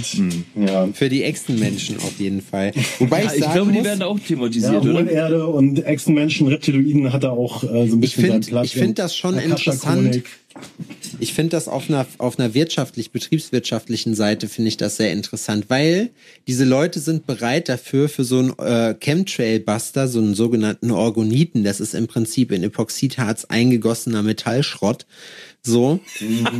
[0.55, 0.87] ja.
[0.93, 2.71] Für die Echsenmenschen auf jeden Fall.
[2.99, 4.93] Wobei Ja, ich ich sagen glaube, die muss, werden auch Ja, thematisiert, oder?
[5.05, 8.65] Hohlerde und Echsenmenschen, Reptiloiden hat er auch äh, so ein bisschen find- seinen Platz.
[8.67, 10.11] ich find das schon interessant.
[10.11, 10.23] Kascha-Chronik.
[11.19, 15.65] Ich finde das auf einer, auf einer wirtschaftlich, betriebswirtschaftlichen Seite finde ich das sehr interessant,
[15.69, 16.11] weil
[16.47, 21.79] diese Leute sind bereit dafür, für so einen äh, Chemtrail-Buster, so einen sogenannten Orgoniten, das
[21.79, 25.05] ist im Prinzip in Epoxidharz eingegossener Metallschrott,
[25.61, 25.99] so,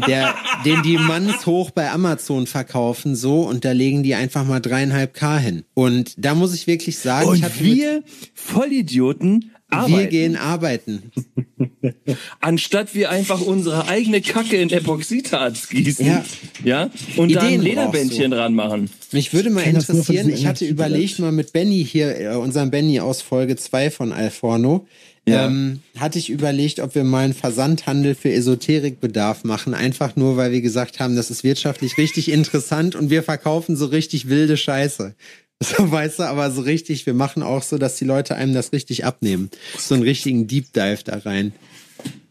[0.07, 0.35] der,
[0.65, 5.37] den die mannshoch bei Amazon verkaufen, so, und da legen die einfach mal dreieinhalb K
[5.37, 5.63] hin.
[5.73, 10.35] Und da muss ich wirklich sagen, ich Und hatte mit- wir Vollidioten wir arbeiten, gehen
[10.35, 11.11] arbeiten.
[12.39, 16.25] anstatt wir einfach unsere eigene Kacke in Epoxidharz gießen, Ja.
[16.63, 18.89] ja, und Ideen Lederbändchen brauchst dran machen.
[19.11, 23.21] Mich würde mal interessieren, ich hatte überlegt mal mit Benny hier, äh, unserem Benny aus
[23.21, 24.87] Folge 2 von Alforno,
[25.27, 25.45] Ja.
[25.45, 30.51] ähm, hatte ich überlegt, ob wir mal einen Versandhandel für Esoterikbedarf machen, einfach nur, weil
[30.51, 35.15] wir gesagt haben, das ist wirtschaftlich richtig interessant und wir verkaufen so richtig wilde Scheiße.
[35.61, 38.71] So, weißt du, aber so richtig, wir machen auch so, dass die Leute einem das
[38.71, 39.49] richtig abnehmen.
[39.77, 41.51] So einen richtigen Deep Dive da rein.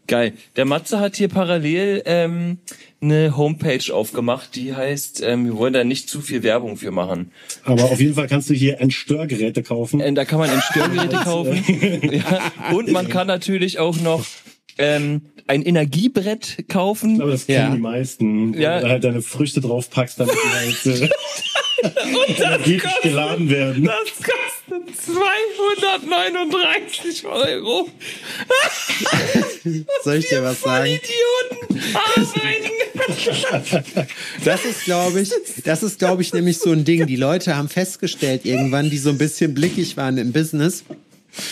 [0.07, 0.33] Geil.
[0.55, 2.57] Der Matze hat hier parallel ähm,
[2.99, 7.31] eine Homepage aufgemacht, die heißt, ähm, wir wollen da nicht zu viel Werbung für machen.
[7.63, 9.99] Aber auf jeden Fall kannst du hier Entstörgeräte kaufen.
[9.99, 11.63] Äh, da kann man Entstörgeräte kaufen.
[12.11, 12.51] ja.
[12.73, 14.25] Und man kann natürlich auch noch
[14.79, 17.21] ähm, ein Energiebrett kaufen.
[17.21, 17.75] Aber das kennen Ja.
[17.75, 18.53] die meisten.
[18.59, 18.77] Ja.
[18.77, 20.49] Wenn du halt deine Früchte drauf packst, damit die
[20.87, 21.09] halt äh,
[22.27, 23.85] energetisch geladen werden.
[23.85, 27.89] Das kostet 239 Euro.
[30.03, 30.87] Soll ich dir was sagen?
[30.87, 32.69] Idioten arbeiten.
[34.45, 35.31] Das ist, glaube ich,
[35.63, 37.05] das ist, glaube ich, nämlich so ein Ding.
[37.07, 40.83] Die Leute haben festgestellt irgendwann, die so ein bisschen blickig waren im Business,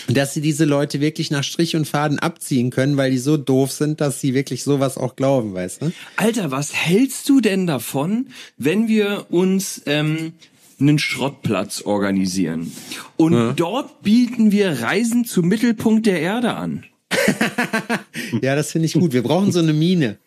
[0.07, 3.71] dass sie diese Leute wirklich nach Strich und Faden abziehen können, weil die so doof
[3.71, 5.91] sind, dass sie wirklich sowas auch glauben, weißt du?
[6.15, 10.33] Alter, was hältst du denn davon, wenn wir uns ähm,
[10.79, 12.71] einen Schrottplatz organisieren
[13.15, 16.85] und dort bieten wir Reisen zum Mittelpunkt der Erde an?
[18.41, 19.13] Ja, das finde ich gut.
[19.13, 20.17] Wir brauchen so eine Mine.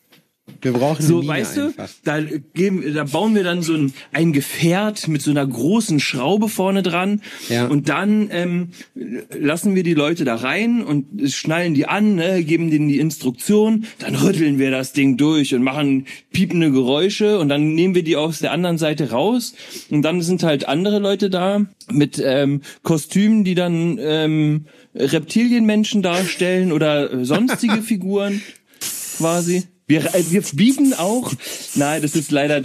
[0.63, 1.87] Wir brauchen So, weißt einfach.
[1.87, 2.21] du, da,
[2.55, 6.83] geben, da bauen wir dann so ein, ein Gefährt mit so einer großen Schraube vorne
[6.83, 7.67] dran Ja.
[7.67, 8.69] und dann ähm,
[9.39, 13.85] lassen wir die Leute da rein und schnallen die an, ne, geben denen die Instruktion,
[13.99, 18.17] dann rütteln wir das Ding durch und machen piepende Geräusche und dann nehmen wir die
[18.17, 19.55] aus der anderen Seite raus
[19.91, 26.73] und dann sind halt andere Leute da mit ähm, Kostümen, die dann ähm, Reptilienmenschen darstellen
[26.73, 28.41] oder sonstige Figuren
[29.19, 29.65] quasi.
[29.91, 31.33] Wir, äh, wir bieten auch,
[31.75, 32.63] nein, das ist leider,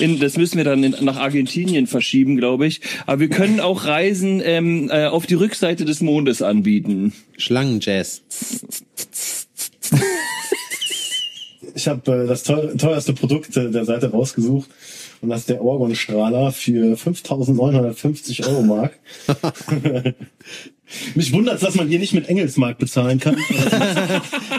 [0.00, 2.80] in, das müssen wir dann in, nach Argentinien verschieben, glaube ich.
[3.06, 7.12] Aber wir können auch Reisen ähm, äh, auf die Rückseite des Mondes anbieten.
[7.36, 8.22] Schlangenjazz.
[11.76, 14.68] Ich habe äh, das teuer, teuerste Produkt äh, der Seite rausgesucht.
[15.20, 18.98] Und das ist der Orgon-Strahler für 5.950 Euro Mark.
[21.14, 23.36] Mich wundert dass man hier nicht mit Engelsmark bezahlen kann.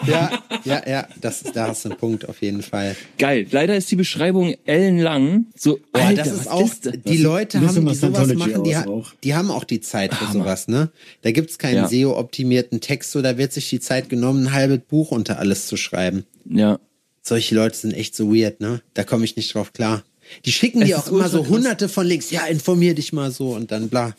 [0.07, 0.31] Ja,
[0.63, 2.95] ja, ja, das, da hast du einen Punkt auf jeden Fall.
[3.17, 3.45] Geil.
[3.51, 5.45] Leider ist die Beschreibung ellenlang.
[5.55, 6.93] So, Boah, Alter, das ist auch, ist das?
[7.05, 8.75] die Leute haben, die was sowas machen, die,
[9.23, 10.89] die haben auch die Zeit für sowas, ne?
[11.21, 11.87] Da gibt's keinen Ja.
[11.87, 15.77] SEO-optimierten Text, so da wird sich die Zeit genommen, ein halbes Buch unter alles zu
[15.77, 16.25] schreiben.
[16.49, 16.79] Ja.
[17.21, 18.81] Solche Leute sind echt so weird, ne?
[18.93, 20.03] Da komme ich nicht drauf klar.
[20.45, 21.49] Die schicken dir auch immer so krass.
[21.49, 22.31] hunderte von Links.
[22.31, 24.15] Ja, informier dich mal so und dann bla.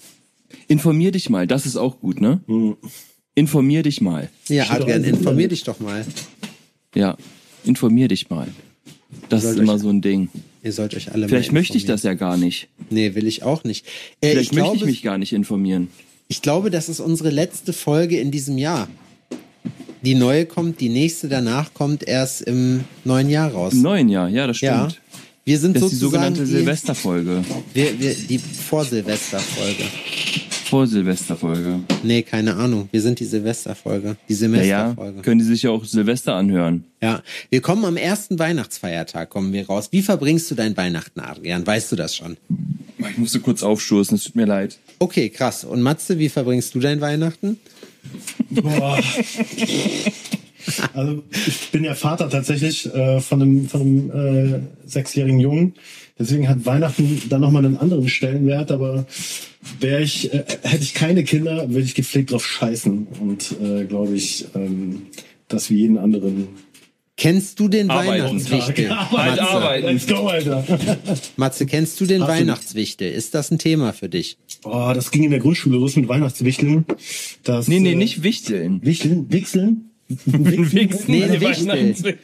[0.69, 1.47] Informier dich mal.
[1.47, 2.41] Das ist auch gut, ne?
[3.35, 4.29] Informier dich mal.
[4.49, 6.05] Ja, Adrian, informier dich doch mal.
[6.95, 7.17] Ja.
[7.65, 8.49] Informier dich mal.
[9.29, 10.29] Das ist immer euch- so ein Ding.
[10.63, 12.69] Ihr sollt euch alle Vielleicht möchte ich das ja gar nicht.
[12.91, 13.87] Nee, will ich auch nicht.
[14.21, 15.89] Äh, Vielleicht ich, möchte glaube, ich mich gar nicht informieren.
[16.29, 18.89] ich glaube, das ist unsere letzte Folge in diesem Jahr.
[20.03, 23.73] Die neue kommt, die nächste danach kommt erst im neuen Jahr raus.
[23.75, 24.71] Im neuen Jahr, ja, das stimmt.
[24.73, 24.89] ja.
[25.51, 27.45] Wir sind Das ist die sogenannte die, Silvesterfolge.
[27.75, 29.83] wir, wir, die Vor-Silvester-Folge.
[30.67, 31.81] Vor Silvesterfolge.
[32.05, 32.89] Nee, keine Ahnung.
[32.93, 34.15] Wir sind die Silvesterfolge.
[34.29, 35.23] Die Ja, ja, Semesterfolge.
[35.23, 36.85] können die sich ja auch Silvester anhören.
[37.03, 39.89] Ja, wir kommen am ersten Weihnachtsfeiertag, kommen wir raus.
[39.91, 41.67] Wie verbringst du dein Weihnachten, Adrian?
[41.67, 42.37] Weißt du das schon?
[43.11, 44.79] Ich musste kurz aufstoßen, es tut mir leid.
[45.01, 45.65] Okay, krass.
[45.65, 47.59] Und Matze, wie verbringst du dein Weihnachten?
[48.51, 49.01] Boah.
[50.95, 55.75] Also ich bin ja Vater tatsächlich äh, von einem, von einem äh, sechsjährigen Jungen.
[56.19, 59.07] Deswegen hat Weihnachten dann nochmal einen anderen Stellenwert, aber
[59.79, 63.07] wäre ich, äh, hätte ich keine Kinder, würde ich gepflegt drauf scheißen.
[63.21, 65.03] Und äh, glaube ich, ähm,
[65.49, 66.49] das wie jeden anderen
[67.21, 68.25] Kennst du den Arbeiten.
[68.25, 68.91] Weihnachtswichtel?
[69.11, 69.87] Halt Matze, arbeiten.
[69.89, 70.65] Let's go, Alter.
[71.37, 72.41] Matze, kennst du den Absolut.
[72.41, 73.13] Weihnachtswichtel?
[73.13, 74.39] Ist das ein Thema für dich?
[74.63, 76.87] Boah, das ging in der Grundschule los mit Weihnachtswichteln.
[77.45, 78.81] Das, Nee, nee, äh, nicht Wichteln.
[78.83, 79.31] Wichteln?
[79.31, 79.90] Wichseln?
[80.27, 81.05] Wichsen.
[81.11, 82.19] Nee, ein Wichtel.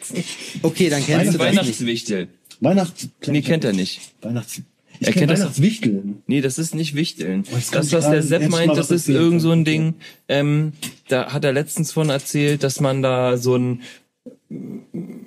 [0.62, 1.58] Okay, dann kennst du das nicht.
[1.58, 2.28] Weihnachtswichtel.
[2.60, 3.08] Weihnachts...
[3.26, 4.00] Nee, kennt er nicht.
[4.22, 4.62] Weihnachts...
[4.98, 6.22] Ich Er kenn kennt das- Weihnachtswichteln.
[6.26, 7.44] Nee, das ist nicht Wichteln.
[7.44, 9.64] kommt Das, was der Sepp meint, das ist irgend so ein.
[9.66, 9.94] Ding,
[10.28, 10.72] ähm,
[11.08, 13.82] da hat er letztens von erzählt, dass man da so ein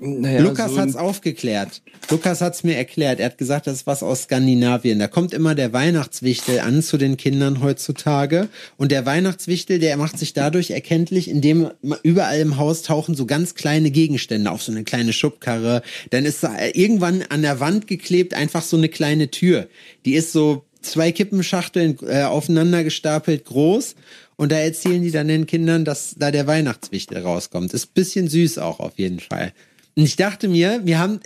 [0.02, 1.82] naja, Lukas so hat's aufgeklärt.
[2.10, 3.20] Lukas hat's mir erklärt.
[3.20, 5.00] Er hat gesagt, das ist was aus Skandinavien.
[5.00, 8.50] Da kommt immer der Weihnachtswichtel an zu den Kindern heutzutage.
[8.78, 11.70] Und der Weihnachtswichtel, der macht sich dadurch erkenntlich, indem
[12.04, 15.82] überall im Haus tauchen so ganz kleine Gegenstände auf, so eine kleine Schubkarre.
[16.10, 19.68] Dann ist da irgendwann an der Wand geklebt einfach so eine kleine Tür.
[20.06, 23.96] Die ist so zwei Kippenschachteln äh, aufeinander gestapelt groß.
[24.40, 27.74] Und da erzählen die dann den Kindern, dass da der Weihnachtswichtel rauskommt.
[27.74, 29.52] Ist bisschen süß auch auf jeden Fall.
[29.98, 31.20] Und ich dachte mir, wir haben,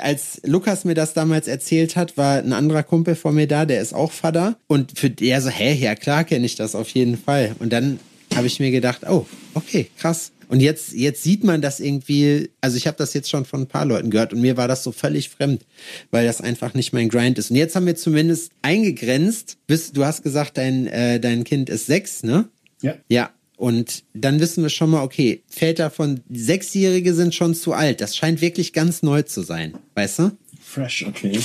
[0.00, 3.82] als Lukas mir das damals erzählt hat, war ein anderer Kumpel von mir da, der
[3.82, 4.56] ist auch Vater.
[4.66, 7.54] Und für der so, hä, ja klar kenne ich das auf jeden Fall.
[7.58, 8.00] Und dann
[8.34, 10.32] habe ich mir gedacht, oh, okay, krass.
[10.48, 13.66] Und jetzt, jetzt sieht man das irgendwie, also ich habe das jetzt schon von ein
[13.66, 15.66] paar Leuten gehört und mir war das so völlig fremd,
[16.10, 17.50] weil das einfach nicht mein Grind ist.
[17.50, 21.86] Und jetzt haben wir zumindest eingegrenzt, bis, du hast gesagt, dein, äh, dein Kind ist
[21.86, 22.48] sechs, ne?
[22.84, 22.94] Ja.
[23.08, 23.30] Ja.
[23.56, 28.00] Und dann wissen wir schon mal, okay, Väter von Sechsjährige sind schon zu alt.
[28.00, 30.30] Das scheint wirklich ganz neu zu sein, weißt du?
[30.60, 31.38] Fresh, okay.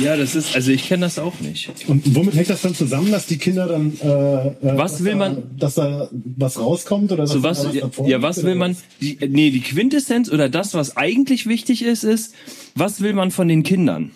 [0.00, 1.68] ja, das ist, also ich kenne das auch nicht.
[1.88, 5.12] Und womit hängt das dann zusammen, dass die Kinder dann äh, äh, Was dass will
[5.12, 8.76] da, man- dass da was rauskommt oder So was, da ja, ja, was will man,
[9.00, 12.34] die, nee, die Quintessenz oder das, was eigentlich wichtig ist, ist,
[12.76, 14.12] was will man von den Kindern?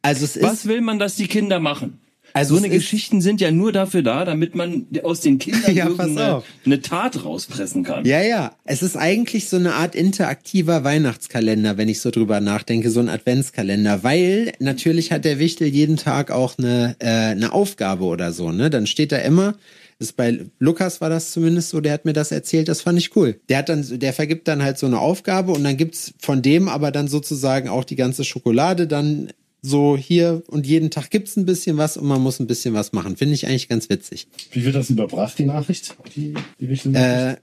[0.00, 1.98] Also es Was ist, will man, dass die Kinder machen?
[2.36, 5.86] Also so eine Geschichten sind ja nur dafür da, damit man aus den Kindern Ja,
[5.86, 8.04] irgendeine eine Tat rauspressen kann.
[8.04, 12.90] ja, ja, es ist eigentlich so eine Art interaktiver Weihnachtskalender, wenn ich so drüber nachdenke,
[12.90, 18.04] so ein Adventskalender, weil natürlich hat der Wichtel jeden Tag auch eine, äh, eine Aufgabe
[18.04, 18.68] oder so, ne?
[18.68, 19.54] Dann steht da immer,
[19.98, 23.16] ist bei Lukas war das zumindest so, der hat mir das erzählt, das fand ich
[23.16, 23.40] cool.
[23.48, 26.68] Der hat dann, der vergibt dann halt so eine Aufgabe und dann gibt's von dem
[26.68, 29.32] aber dann sozusagen auch die ganze Schokolade dann
[29.66, 32.92] so hier und jeden Tag gibt's ein bisschen was und man muss ein bisschen was
[32.92, 33.16] machen.
[33.16, 34.28] Finde ich eigentlich ganz witzig.
[34.52, 35.96] Wie wird das überbracht, die Nachricht?
[36.14, 37.36] Die, die Wichtel Äh,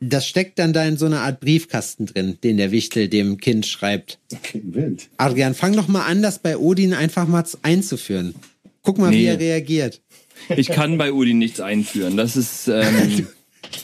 [0.00, 3.66] das steckt dann da in so einer Art Briefkasten drin, den der Wichtel dem Kind
[3.66, 4.18] schreibt.
[4.32, 5.08] okay, wild.
[5.16, 8.34] Adrian, fang doch mal an, das bei Odin einfach mal einzuführen.
[8.82, 9.26] Guck mal, wie Nee.
[9.26, 10.00] er reagiert.
[10.56, 12.16] Ich kann bei Udi nichts einführen.
[12.16, 13.28] Das ist, ähm,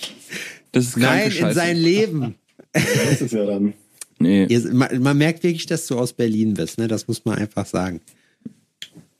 [0.72, 2.34] das ist Nein, in sein Leben.
[2.72, 3.74] Das ist ja dann.
[4.18, 4.46] Nee.
[4.46, 6.88] Ihr, man, man merkt wirklich, dass du aus Berlin bist, ne?
[6.88, 8.00] Das muss man einfach sagen.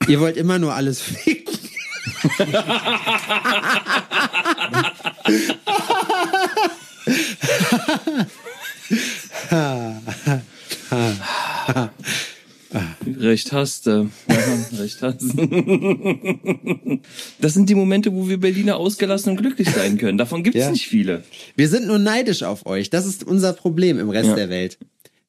[0.07, 1.57] Ihr wollt immer nur alles ficken.
[13.19, 14.09] Recht hast du.
[14.29, 15.23] Ja, recht hast.
[17.39, 20.17] Das sind die Momente, wo wir Berliner ausgelassen und glücklich sein können.
[20.17, 20.71] Davon gibt's Ja.
[20.71, 21.23] nicht viele.
[21.55, 22.89] Wir sind nur neidisch auf euch.
[22.89, 24.35] Das ist unser Problem im Rest Ja.
[24.35, 24.77] der Welt.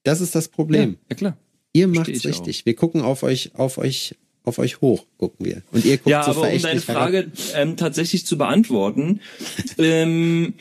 [0.03, 0.97] Das ist das Problem.
[1.09, 1.37] Ja klar.
[1.73, 2.67] Ihr Versteh macht's ich richtig.
[2.67, 5.63] Wir gucken auf euch, auf euch, auf euch hoch, gucken wir.
[5.73, 6.81] Und ihr guckt Ja, so aber um deine.
[6.81, 9.21] Frage ähm, tatsächlich zu beantworten,
[9.79, 10.55] ähm,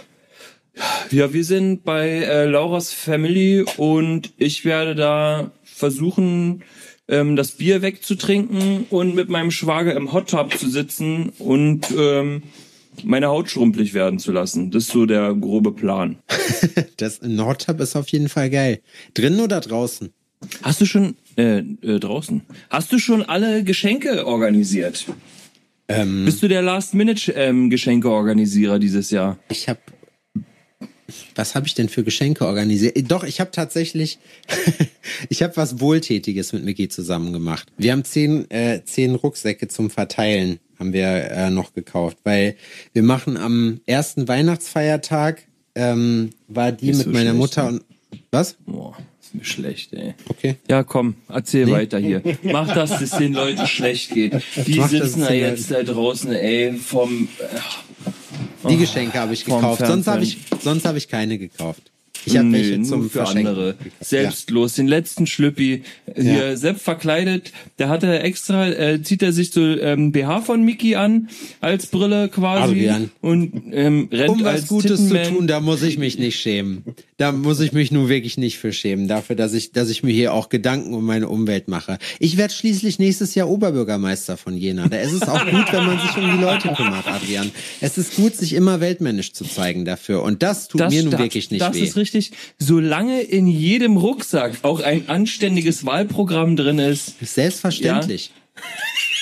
[1.11, 6.63] ja, wir sind bei äh, Lauras Family und ich werde da versuchen,
[7.07, 12.43] ähm, das Bier wegzutrinken und mit meinem Schwager im Hot Tub zu sitzen und ähm,
[13.03, 14.71] meine Haut schrumpelig werden zu lassen.
[14.71, 16.17] Das ist so der grobe Plan.
[16.97, 18.81] Das Nordtab ist auf jeden Fall geil.
[19.13, 20.09] Drinnen oder draußen?
[20.63, 22.41] Hast du schon äh, äh, draußen?
[22.69, 25.05] Hast du schon alle Geschenke organisiert?
[25.87, 29.39] Ähm, Bist du der Last-Minute-Geschenke-Organisierer dieses Jahr?
[29.49, 29.79] ich habe
[31.35, 32.97] was habe ich denn für Geschenke organisiert?
[32.97, 34.19] Äh, Doch, ich habe tatsächlich,
[35.29, 37.71] ich habe was Wohltätiges mit Micky zusammen gemacht.
[37.77, 42.55] Wir haben zehn, äh, zehn Rucksäcke zum Verteilen, haben wir äh, noch gekauft, weil
[42.93, 45.43] wir machen am ersten Weihnachtsfeiertag,
[45.75, 47.79] ähm, war die Nicht mit so meiner schlecht, Mutter ne?
[47.79, 47.83] und,
[48.31, 48.57] was?
[48.65, 50.15] Boah, ist mir schlecht, ey.
[50.27, 50.55] Okay.
[50.67, 52.21] Ja, komm, erzähl weiter hier.
[52.43, 54.41] Mach, dass es den Leuten schlecht geht.
[54.65, 57.27] Die Mach, sitzen da jetzt da draußen, ey, vom...
[57.39, 57.59] Äh,
[58.69, 61.91] Die Geschenke habe ich vom gekauft, sonst habe ich, sonst habe ich keine gekauft.
[62.25, 63.75] Ich habe Nö, welche zum für Verschenken andere.
[64.01, 65.83] Selbstlos, den letzten Schlüppi.
[66.15, 70.63] Hier, Sepp verkleidet, da hat er extra, äh, zieht er sich so ähm, BH von
[70.63, 71.29] Mickey an,
[71.61, 72.71] als Brille quasi.
[72.89, 73.11] Adrian.
[73.21, 75.35] Und ähm, rennt um was als Gutes zu Tittenman.
[75.35, 76.83] tun, da muss ich mich nicht schämen.
[77.19, 80.13] Da muss ich mich nun wirklich nicht für schämen, dafür, dass ich, dass ich mir
[80.13, 81.97] hier auch Gedanken um meine Umwelt mache.
[82.17, 84.87] Ich werde schließlich nächstes Jahr Oberbürgermeister von Jena.
[84.87, 87.51] Da ist es auch gut, wenn man sich um die Leute kümmert, Adrian.
[87.81, 90.23] Es ist gut, sich immer weltmännisch zu zeigen dafür.
[90.23, 91.81] Und das tut mir nun das- wirklich nicht das weh.
[91.83, 92.31] ist richtig.
[92.57, 98.31] Solange in jedem Rucksack auch ein anständiges Wahlprogramm drin ist, Selbstverständlich.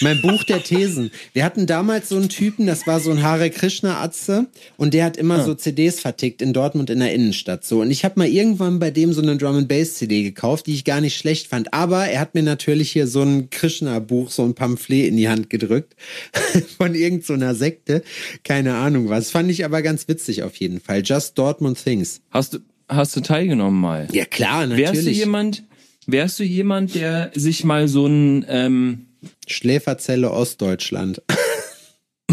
[0.01, 1.11] Mein Buch der Thesen.
[1.33, 5.05] Wir hatten damals so einen Typen, das war so ein Hare Krishna Atze und der
[5.05, 8.27] hat immer so CDs vertickt in Dortmund in der Innenstadt so und ich habe mal
[8.27, 11.47] irgendwann bei dem so eine Drum and Bass CD gekauft, die ich gar nicht schlecht
[11.47, 15.17] fand, aber er hat mir natürlich hier so ein Krishna Buch, so ein Pamphlet in
[15.17, 15.95] die Hand gedrückt
[16.77, 18.03] von irgendeiner so einer Sekte,
[18.43, 19.31] keine Ahnung was.
[19.31, 21.01] Fand ich aber ganz witzig auf jeden Fall.
[21.03, 22.21] Just Dortmund Things.
[22.29, 24.07] hast du, hast du teilgenommen mal.
[24.11, 24.93] Ja klar, natürlich.
[24.93, 25.63] Wärst du jemand,
[26.05, 29.06] wärst du jemand, der sich mal so ein, ähm,
[29.47, 31.21] Schläferzelle Ostdeutschland.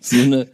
[0.00, 0.48] so eine,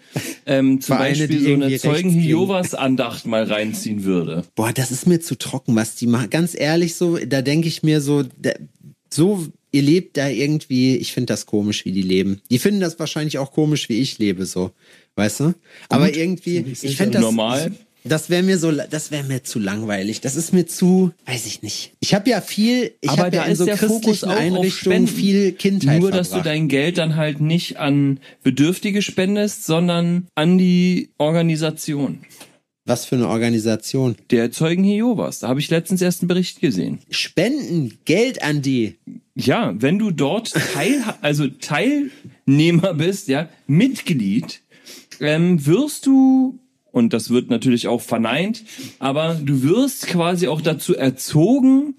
[0.46, 4.44] ähm, zum Vereine, Beispiel die so eine Zeugen Jehovas Andacht mal reinziehen würde?
[4.54, 6.30] Boah, das ist mir zu trocken, was die machen.
[6.30, 8.52] Ganz ehrlich, so, da denke ich mir so, da,
[9.12, 12.40] so, ihr lebt da irgendwie, ich finde das komisch, wie die leben.
[12.50, 14.70] Die finden das wahrscheinlich auch komisch, wie ich lebe, so.
[15.16, 15.54] Weißt du?
[15.88, 17.22] Aber irgendwie, ich fände das.
[17.22, 17.72] Normal.
[18.04, 20.20] Das wäre mir so, das wäre mir zu langweilig.
[20.20, 21.92] Das ist mir zu, weiß ich nicht.
[22.00, 26.28] Ich habe ja viel, ich habe ja in so christlichen Einrichtungen viel Kindheit Nur, dass
[26.28, 26.46] du verbracht.
[26.46, 32.20] dein Geld dann halt nicht an Bedürftige spendest, sondern an die Organisation
[32.86, 34.16] Was für eine Organisation.
[34.30, 35.40] der Zeugen Jehovas.
[35.40, 37.00] Da habe ich letztens erst einen Bericht gesehen.
[37.10, 38.96] Spenden Geld an die.
[39.34, 44.62] Ja, wenn du dort Teil, also Teilnehmer bist, ja, Mitglied,
[45.20, 46.58] ähm, wirst du,
[46.92, 48.64] und das wird natürlich auch verneint,
[48.98, 51.96] aber du wirst quasi auch dazu erzogen,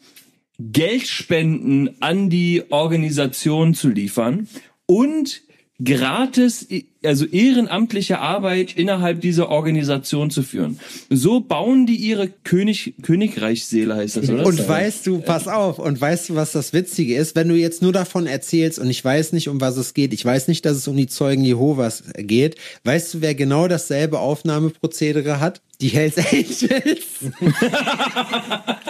[0.59, 4.49] Geldspenden an die Organisation zu liefern
[4.85, 5.41] und
[5.83, 6.67] gratis,
[7.03, 10.79] also ehrenamtliche Arbeit innerhalb dieser Organisation zu führen.
[11.09, 14.45] So bauen die ihre König, Königreichsseele heißt das, oder?
[14.45, 17.35] Und weißt du, pass auf, und weißt du, was das Witzige ist?
[17.35, 20.25] Wenn du jetzt nur davon erzählst und ich weiß nicht, um was es geht, ich
[20.25, 25.39] weiß nicht, dass es um die Zeugen Jehovas geht, weißt du, wer genau dasselbe Aufnahmeprozedere
[25.39, 25.61] hat?
[25.79, 27.05] Die Hells Angels.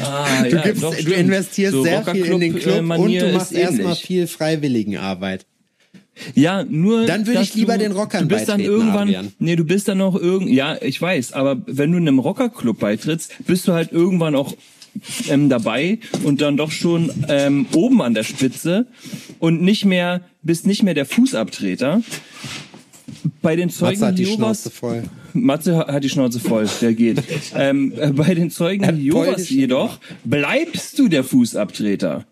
[0.00, 3.26] Ah, Du, ja, gibst, doch, du investierst So sehr viel in den Club und Rockerclub-Manier
[3.26, 5.46] du machst erstmal viel Freiwilligenarbeit.
[6.34, 7.06] Ja, nur.
[7.06, 9.08] Dann würde ich lieber du, den Rockern Du bist dann irgendwann.
[9.08, 9.32] Adrian.
[9.38, 10.50] Nee, du bist dann auch irgend.
[10.50, 14.54] Ja, ich weiß, aber wenn du einem Rockerclub beitrittst, bist du halt irgendwann auch
[15.28, 18.86] ähm, dabei und dann doch schon ähm, oben an der Spitze
[19.38, 22.02] und nicht mehr, bist nicht mehr der Fußabtreter.
[23.40, 24.62] Bei den Zeugen Matze hat die Jehovas.
[24.62, 25.02] Schnauze voll.
[25.32, 27.22] Matze hat die Schnauze voll, der geht.
[27.56, 29.50] ähm, äh, bei den Zeugen Jehovas polnisch.
[29.50, 32.26] jedoch bleibst du der Fußabtreter.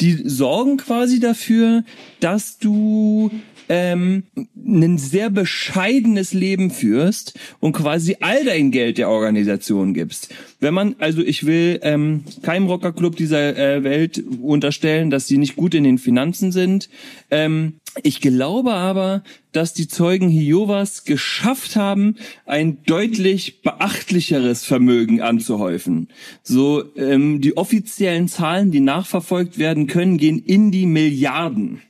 [0.00, 1.84] Die sorgen quasi dafür,
[2.20, 3.30] dass du
[3.68, 4.24] ähm,
[4.56, 10.34] ein sehr bescheidenes Leben führst und quasi all dein Geld der Organisation gibst.
[10.60, 15.56] Wenn man, also ich will ähm, keinem Rockerclub dieser äh, Welt unterstellen, dass sie nicht
[15.56, 16.88] gut in den Finanzen sind.
[17.30, 26.08] Ähm, ich glaube aber, dass die Zeugen Jehovas geschafft haben, ein deutlich beachtlicheres Vermögen anzuhäufen.
[26.42, 31.80] So ähm, die offiziellen Zahlen, die nachverfolgt werden können, gehen in die Milliarden.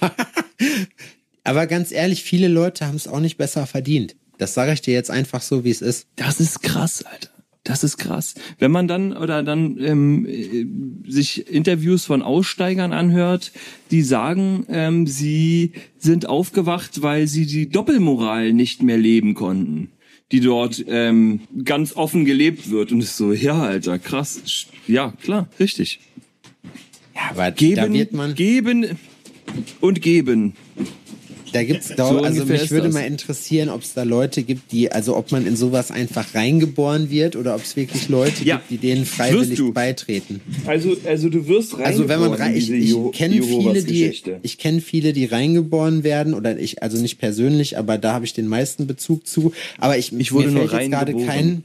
[1.44, 4.16] Aber ganz ehrlich, viele Leute haben es auch nicht besser verdient.
[4.38, 6.06] Das sage ich dir jetzt einfach so, wie es ist.
[6.16, 7.30] Das ist krass, Alter.
[7.64, 8.34] Das ist krass.
[8.58, 13.52] Wenn man dann oder dann ähm, äh, sich Interviews von Aussteigern anhört,
[13.90, 19.90] die sagen, ähm, sie sind aufgewacht, weil sie die Doppelmoral nicht mehr leben konnten,
[20.32, 22.90] die dort ähm, ganz offen gelebt wird.
[22.90, 24.66] Und ist so, ja, Alter, krass.
[24.86, 26.00] Ja, klar, richtig.
[27.14, 28.34] Ja, aber da Geben, wird man.
[28.34, 28.98] geben
[29.80, 30.54] und geben.
[31.52, 32.94] Da gibt's da, So also mich würde das.
[32.94, 37.08] mal interessieren, ob es da Leute gibt, die, also ob man in sowas einfach reingeboren
[37.08, 38.56] wird oder ob es wirklich Leute Ja.
[38.56, 40.42] gibt, die denen freiwillig beitreten.
[40.66, 44.12] Also, also du wirst Also wenn man rein, ich, ich kenne viele, die
[44.42, 48.34] ich kenne viele, die reingeboren werden oder ich also nicht persönlich, aber da habe ich
[48.34, 49.52] den meisten Bezug zu.
[49.78, 51.26] Aber ich, Ich wurde mir nur fällt jetzt gerade reingeboren.
[51.26, 51.64] kein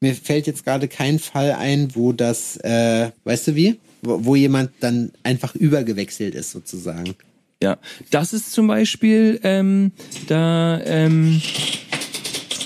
[0.00, 3.76] mir fällt jetzt gerade kein Fall ein, wo das, äh, weißt du wie,
[4.06, 7.14] wo, wo jemand dann einfach übergewechselt ist sozusagen.
[7.62, 7.78] Ja,
[8.10, 9.92] das ist zum Beispiel ähm,
[10.28, 11.40] da, ähm,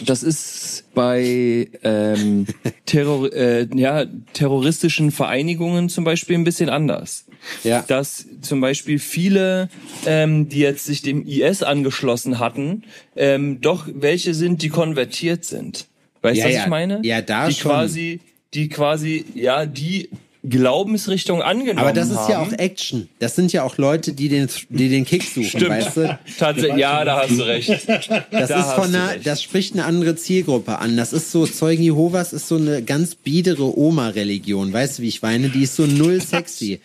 [0.05, 2.47] das ist bei ähm,
[2.87, 7.27] Terror, äh, ja, terroristischen Vereinigungen zum Beispiel ein bisschen anders.
[7.63, 7.85] Ja.
[7.87, 9.69] Dass zum Beispiel viele,
[10.07, 12.83] ähm, die jetzt sich dem IS angeschlossen hatten,
[13.17, 15.87] ähm, doch welche sind, die konvertiert sind.
[16.23, 16.63] Weißt du, Ja, was ja.
[16.65, 17.01] ich meine?
[17.05, 17.71] Ja, da die schon.
[17.71, 18.21] quasi,
[18.53, 20.11] die quasi, ja, die
[20.49, 22.31] Glaubensrichtung angenommen Aber das ist haben.
[22.33, 23.09] ja auch Action.
[23.19, 25.69] Das sind ja auch Leute, die den, die den Kick suchen, Stimmt.
[25.69, 26.19] weißt du?
[26.39, 27.69] Tatsächlich, ja, da hast du recht.
[27.71, 29.27] Das Da ist hast von du einer, recht.
[29.27, 30.97] das spricht eine andere Zielgruppe an.
[30.97, 34.73] Das ist so, Zeugen Jehovas ist so eine ganz biedere Oma-Religion.
[34.73, 35.49] Weißt du, wie ich meine?
[35.51, 36.81] Die ist so null sexy.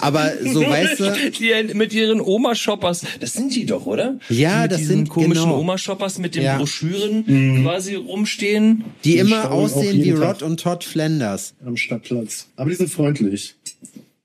[0.00, 4.18] Aber so, weißt du, Die mit ihren Oma-Shoppers, das sind die doch, oder?
[4.28, 5.58] Ja, die das sind- komischen genau.
[5.60, 6.56] Oma-Shoppers mit den Ja.
[6.58, 8.84] Broschüren quasi rumstehen.
[9.04, 10.48] die immer schauen auch aussehen wie jeden Rod Tag.
[10.48, 11.54] und Todd Flanders.
[11.64, 12.48] am Stadtplatz.
[12.56, 13.54] Aber die sind freundlich.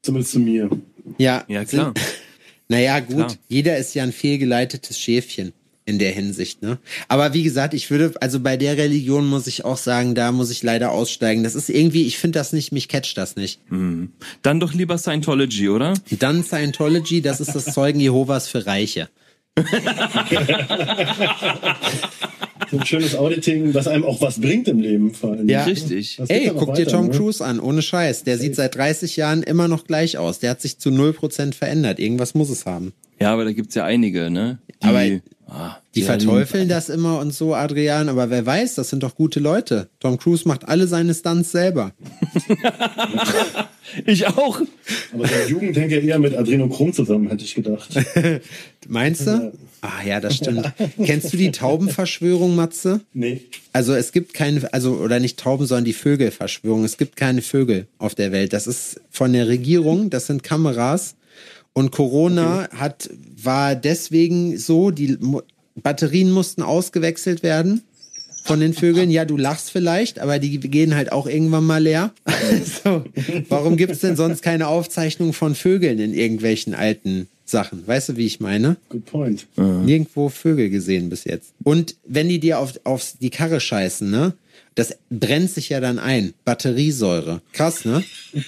[0.02, 0.70] Zumindest zu mir.
[1.18, 1.94] Ja, Ja, klar.
[2.70, 3.16] Naja, gut.
[3.16, 3.36] Klar.
[3.50, 5.52] Jeder ist ja ein fehlgeleitetes Schäfchen
[5.86, 6.80] in der Hinsicht, ne?
[7.10, 10.50] Aber wie gesagt, ich würde, also bei der Religion muss ich auch sagen, da muss
[10.50, 11.44] ich leider aussteigen.
[11.44, 13.60] Das ist irgendwie, ich finde das nicht, mich catcht das nicht.
[13.70, 15.94] Dann doch lieber Scientology, oder?
[16.10, 19.10] Dann Scientology, das ist das Zeugen Jehovas für Reiche.
[22.70, 25.50] So ein schönes Auditing, das einem auch was bringt im Leben vor allem.
[25.50, 25.64] Ja.
[25.64, 26.20] Richtig.
[26.28, 27.12] Ey, guck dir weiter, Tom ne?
[27.12, 28.24] Cruise an, ohne Scheiß.
[28.24, 30.40] Der sieht seit 30 Jahren immer noch gleich aus.
[30.40, 32.00] Der hat sich zu 0% verändert.
[32.00, 32.94] Irgendwas muss es haben.
[33.20, 34.60] Ja, aber da gibt's ja einige, ne?
[34.82, 35.02] Die, Aber
[35.48, 39.40] ah, Die verteufeln das immer und so, Adrian, aber wer weiß, das sind doch gute
[39.40, 39.90] Leute.
[40.00, 41.94] Tom Cruise macht alle seine Stunts selber.
[44.06, 44.62] Ich auch.
[45.14, 47.90] Aber seine Jugend hängt ja eher mit Adrenochrom zusammen, hätte ich gedacht.
[48.88, 49.54] Meinst du?
[49.82, 50.72] Ah ja, das stimmt.
[51.04, 53.02] Kennst du die Taubenverschwörung, Matze?
[53.14, 53.42] Nee.
[53.72, 56.84] Also es gibt keine, also oder nicht Tauben, sondern die Vögelverschwörung.
[56.84, 58.54] Es gibt keine Vögel auf der Welt.
[58.54, 61.16] Das ist von der Regierung, das sind Kameras.
[61.74, 63.10] Und Corona hat,
[63.42, 65.18] war deswegen so, die
[65.76, 67.82] Batterien mussten ausgewechselt werden
[68.44, 69.10] von den Vögeln.
[69.10, 72.12] Ja, du lachst vielleicht, aber die gehen halt auch irgendwann mal leer.
[72.84, 73.04] so,
[73.50, 77.88] warum gibt's denn sonst keine Aufzeichnung von Vögeln in irgendwelchen alten Sachen?
[77.88, 78.78] Weißt du, wie ich meine?
[78.90, 79.48] Good point.
[79.56, 81.54] Nirgendwo Vögel gesehen bis jetzt.
[81.64, 84.34] Und wenn die dir auf, auf die Karre scheißen, ne?
[84.76, 86.34] Das brennt sich ja dann ein.
[86.46, 87.42] Batteriesäure.
[87.54, 88.04] Krass, ne?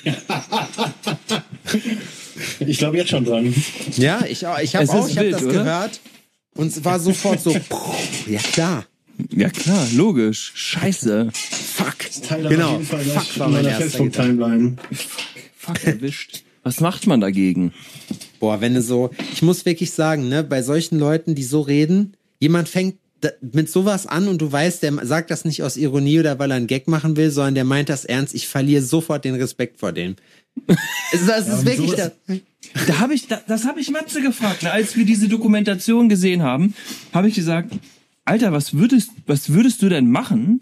[2.60, 3.54] Ich glaube jetzt schon dran.
[3.96, 5.54] Ja, ich, auch- ich habe auch, ich habe wild, das oder?
[5.54, 6.00] gehört.
[6.56, 7.52] Und es war sofort so,
[8.28, 8.86] ja klar.
[9.32, 10.52] Ja klar, logisch.
[10.56, 11.30] Scheiße.
[11.34, 11.96] Fuck.
[12.50, 12.68] Genau.
[12.68, 13.98] auf jeden Fall Fuck war in mein erster.
[15.58, 16.44] Fuck, erwischt.
[16.64, 17.74] Was macht man dagegen?
[18.40, 22.14] Boah, wenn du so, ich muss wirklich sagen, ne, bei solchen Leuten, die so reden,
[22.40, 22.96] jemand fängt
[23.54, 26.58] mit sowas an und du weißt, der sagt das nicht aus Ironie oder weil er
[26.58, 28.36] einen Gag machen will, sondern der meint das ernst.
[28.36, 30.16] Ich verliere sofort den Respekt vor dem.
[31.12, 32.40] Es- Das ist wirklich sowas- das.
[32.88, 34.64] Da habe ich, da, das habe ich Matze gefragt.
[34.64, 34.72] Ne?
[34.72, 36.74] Als wir diese Dokumentation gesehen haben,
[37.14, 37.74] habe ich gesagt,
[38.26, 40.62] Alter, was würdest, was würdest du denn machen,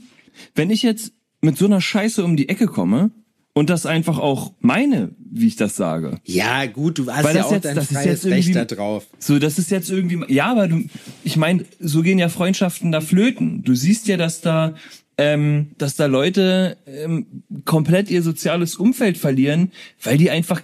[0.56, 3.12] wenn ich jetzt mit so einer Scheiße um die Ecke komme
[3.54, 6.20] und das einfach auch meine, wie ich das sage?
[6.26, 8.66] Ja, gut, du hast Weil ja auch jetzt- dein das ist freies jetzt Recht da
[8.66, 9.08] drauf.
[9.20, 10.84] So, das ist jetzt irgendwie, ja, aber du,
[11.24, 13.64] ich meine, so gehen ja Freundschaften da flöten.
[13.64, 14.76] Du siehst ja, dass da,
[15.18, 20.62] ähm, dass da Leute ähm, komplett ihr soziales Umfeld verlieren, weil die einfach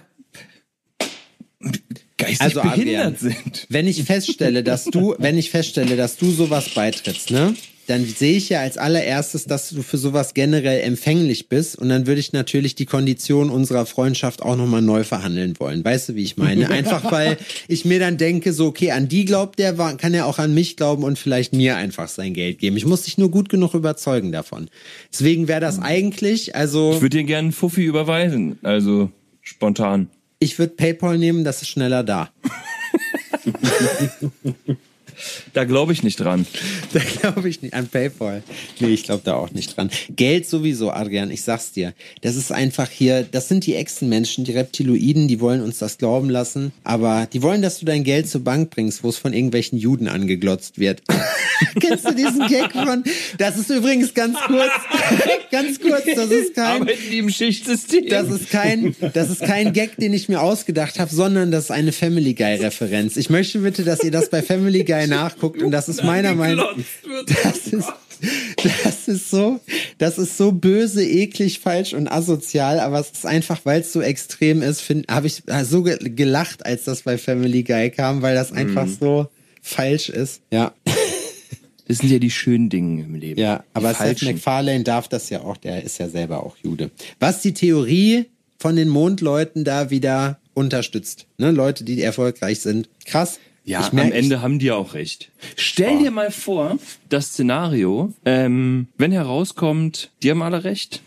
[2.20, 3.66] geistig Also, behindert Adrian, sind.
[3.68, 7.54] Wenn ich feststelle, dass du, wenn ich feststelle, dass du sowas beitrittst, ne?
[7.90, 12.06] Dann sehe ich ja als allererstes, dass du für sowas generell empfänglich bist und dann
[12.06, 15.84] würde ich natürlich die Kondition unserer Freundschaft auch nochmal neu verhandeln wollen.
[15.84, 16.70] Weißt du, wie ich meine?
[16.70, 20.38] Einfach weil ich mir dann denke, so, okay, an die glaubt der, kann er auch
[20.38, 22.76] an mich glauben und vielleicht mir einfach sein Geld geben.
[22.76, 24.68] Ich muss dich nur gut genug überzeugen davon.
[25.12, 29.10] Deswegen wäre das eigentlich, also Ich würde dir gerne einen Fuffi überweisen, also
[29.40, 30.10] spontan.
[30.40, 32.30] Ich würde PayPal nehmen, das ist schneller da.
[35.52, 36.46] Da glaube ich nicht dran.
[36.92, 38.42] Da glaube ich nicht an PayPal.
[38.80, 39.90] Nee, ich glaube da auch nicht dran.
[40.08, 41.92] Geld sowieso, Adrian, ich sag's dir.
[42.22, 46.28] Das ist einfach hier, das sind die Echsenmenschen, die Reptiloiden, die wollen uns das glauben
[46.28, 49.78] lassen, aber die wollen, dass du dein Geld zur Bank bringst, wo es von irgendwelchen
[49.78, 51.02] Juden angeglotzt wird.
[51.80, 53.04] Kennst du diesen Gag von?
[53.38, 54.72] Das ist übrigens ganz kurz,
[55.50, 58.08] ganz kurz, das ist kein Arbeiten die im Schichtsystem?
[58.08, 61.70] das ist kein, das ist kein Gag, den ich mir ausgedacht habe, sondern das ist
[61.70, 63.16] eine Family Guy Referenz.
[63.16, 66.66] Ich möchte bitte, dass ihr das bei Family Guy nachguckt und das ist meiner Meinung
[67.44, 67.88] das ist,
[68.84, 69.60] das ist so,
[69.98, 74.00] das ist so böse, eklig, falsch und asozial, aber es ist einfach, weil es so
[74.00, 78.52] extrem ist, habe ich so ge gelacht, als das bei Family Guy kam, weil das
[78.52, 79.28] einfach so
[79.62, 80.42] falsch ist.
[80.50, 80.72] Ja.
[81.86, 83.40] Das sind ja die schönen Dinge im Leben.
[83.40, 84.22] Ja, aber Seth.
[84.22, 86.92] MacFarlane darf das ja auch, der ist ja selber auch Jude.
[87.18, 88.26] Was die Theorie
[88.58, 92.88] von den Mondleuten da wieder unterstützt, ne, Leute, die erfolgreich sind.
[93.06, 93.40] Krass.
[93.70, 95.30] Ja, am Ende haben die auch recht.
[95.54, 96.76] Stell dir mal vor,
[97.08, 101.02] das Szenario, ähm, wenn herauskommt, die haben alle recht.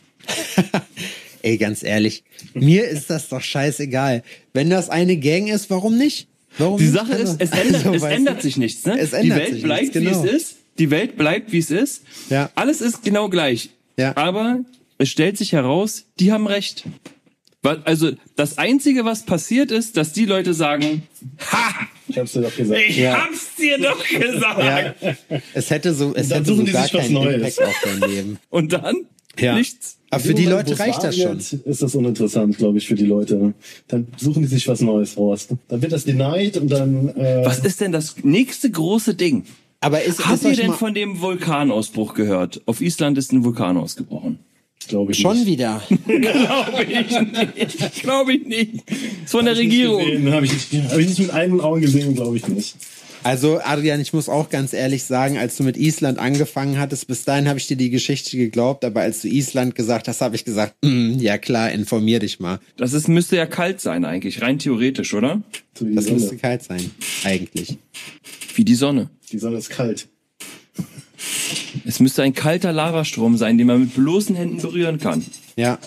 [1.42, 4.24] Ey, ganz ehrlich, mir ist das doch scheißegal.
[4.54, 6.30] Wenn das eine Gang ist, warum nicht?
[6.58, 6.88] Warum Die?
[6.88, 8.86] Sache ist, es Also, ändert, es weißt ändert sich nichts.
[8.86, 8.98] Ne?
[8.98, 10.24] Es die ändert Welt sich bleibt, nichts, genau.
[10.24, 10.56] wie es ist.
[10.80, 12.04] Die Welt bleibt, wie es ist.
[12.30, 12.50] Ja.
[12.56, 13.72] Alles ist genau gleich.
[13.98, 14.16] Ja.
[14.16, 14.60] Aber
[14.98, 16.86] es stellt sich heraus, die haben recht.
[17.86, 21.04] Also das Einzige, was passiert ist, dass die Leute sagen,
[21.52, 22.82] ha, Ich hab's dir doch gesagt.
[22.90, 23.24] ich Ja.
[23.26, 24.60] hab's dir doch gesagt.
[25.02, 25.14] Ja,
[25.54, 27.36] es hätte so, es Dann hätte so gar sich was keinen Neues.
[27.58, 28.38] Impact auf dein Leben.
[28.50, 28.96] Und dann
[29.40, 29.56] Ja.
[29.56, 29.98] nichts.
[30.10, 31.38] Aber für die Leute reicht das schon.
[31.40, 33.54] Ist das uninteressant, glaube ich, für die Leute.
[33.88, 35.48] Dann suchen die sich was Neues raus.
[35.70, 37.10] Dann wird das denied und dann.
[37.18, 39.46] Äh, Was ist denn das nächste große Ding?
[39.80, 42.62] Aber ist, Habt ist ihr denn von dem Vulkanausbruch gehört?
[42.68, 44.38] Auf Island ist ein Vulkan ausgebrochen.
[44.88, 45.48] Glaube ich schon nicht.
[45.48, 45.82] wieder?
[46.06, 48.02] Glaube ich nicht.
[48.02, 48.74] Glaube ich nicht.
[49.26, 50.02] Ist von der Regierung.
[50.32, 52.76] Habe ich, nicht- hab ich nicht mit eigenen Augen gesehen, glaube ich nicht.
[53.26, 57.24] Also Adrian, ich muss auch ganz ehrlich sagen, als du mit Island angefangen hattest, bis
[57.24, 60.44] dahin habe ich dir die Geschichte geglaubt, aber als du Island gesagt hast, habe ich
[60.44, 62.60] gesagt, mm, ja klar, informier dich mal.
[62.76, 65.42] Das ist, müsste ja kalt sein eigentlich, rein theoretisch, oder?
[65.74, 66.38] Das müsste Sonne.
[66.40, 66.92] kalt sein,
[67.24, 67.78] eigentlich.
[68.56, 69.10] Wie die Sonne.
[69.32, 70.10] Die Sonne ist kalt.
[71.86, 75.26] Es müsste ein kalter Lavastrom sein, den man mit bloßen Händen berühren kann.
[75.56, 75.80] Ja.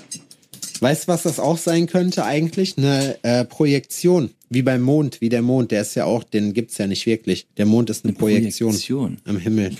[0.80, 2.76] Weißt du, was das auch sein könnte eigentlich?
[2.76, 6.76] Eine äh, Projektion, wie beim Mond, wie der Mond, der ist ja auch, den gibt's
[6.78, 7.46] ja nicht wirklich.
[7.56, 9.18] Der Mond ist eine, Projektion, Projektion.
[9.24, 9.72] am Himmel.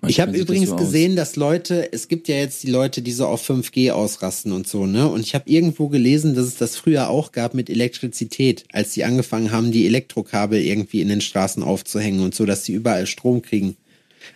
[0.00, 2.70] Man Ich habe sich das übrigens so gesehen, dass Leute, es gibt ja jetzt die
[2.70, 5.06] Leute, die so auf 5G ausrasten und so, ne?
[5.06, 9.04] Und ich habe irgendwo gelesen, dass es das früher auch gab mit Elektrizität, als die
[9.04, 13.42] angefangen haben, die Elektrokabel irgendwie in den Straßen aufzuhängen und so, dass sie überall Strom
[13.42, 13.76] kriegen.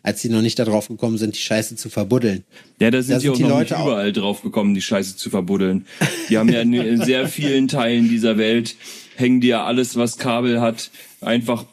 [0.03, 2.45] Als sie noch nicht darauf gekommen sind, die Scheiße zu verbuddeln.
[2.81, 4.75] Ja, da sind Da die sind auch die noch Leute nicht auch- überall drauf gekommen,
[4.75, 5.87] die Scheiße zu verbuddeln.
[6.29, 8.75] Die haben ja in- in sehr vielen Teilen dieser Welt,
[9.17, 10.91] hängen die ja alles, was Kabel hat,
[11.21, 11.65] einfach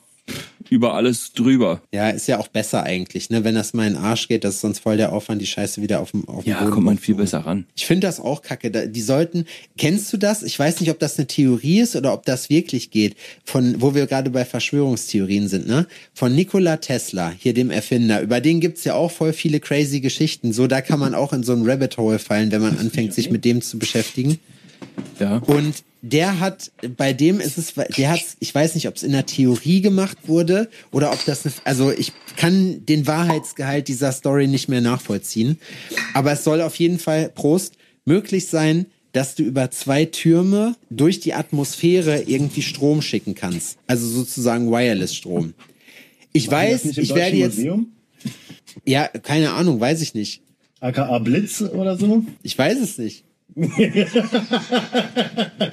[0.71, 1.81] über alles drüber.
[1.93, 3.43] Ja, ist ja auch besser eigentlich, ne?
[3.43, 5.81] Wenn das mal in den Arsch geht, das ist sonst voll der Aufwand, die Scheiße
[5.81, 7.65] wieder auf dem, auf Ja, Boden kommt man viel besser ran.
[7.75, 8.71] Ich finde das auch kacke.
[8.71, 9.45] Die sollten,
[9.77, 10.43] kennst du das?
[10.43, 13.17] Ich weiß nicht, ob das eine Theorie ist oder ob das wirklich geht.
[13.43, 15.87] Von, wo wir gerade bei Verschwörungstheorien sind, ne?
[16.13, 18.21] Von Nikola Tesla, hier dem Erfinder.
[18.21, 20.53] Über den gibt's ja auch voll viele crazy Geschichten.
[20.53, 23.29] So, da kann man auch in so ein Rabbit Hole fallen, wenn man anfängt, sich
[23.29, 24.39] mit dem zu beschäftigen.
[25.19, 25.37] Ja.
[25.37, 29.11] Und der hat, bei dem ist es, der hat, ich weiß nicht, ob es in
[29.11, 34.47] der Theorie gemacht wurde oder ob das, eine, also ich kann den Wahrheitsgehalt dieser Story
[34.47, 35.59] nicht mehr nachvollziehen.
[36.13, 37.75] Aber es soll auf jeden Fall, Prost,
[38.05, 43.77] möglich sein, dass du über zwei Türme durch die Atmosphäre irgendwie Strom schicken kannst.
[43.85, 45.53] Also sozusagen Wireless-Strom.
[46.33, 47.91] Ich das weiß, ich werde jetzt, Museum?
[48.85, 50.41] ja, keine Ahnung, weiß ich nicht.
[50.79, 52.23] AKA Blitz oder so?
[52.41, 53.23] Ich weiß es nicht.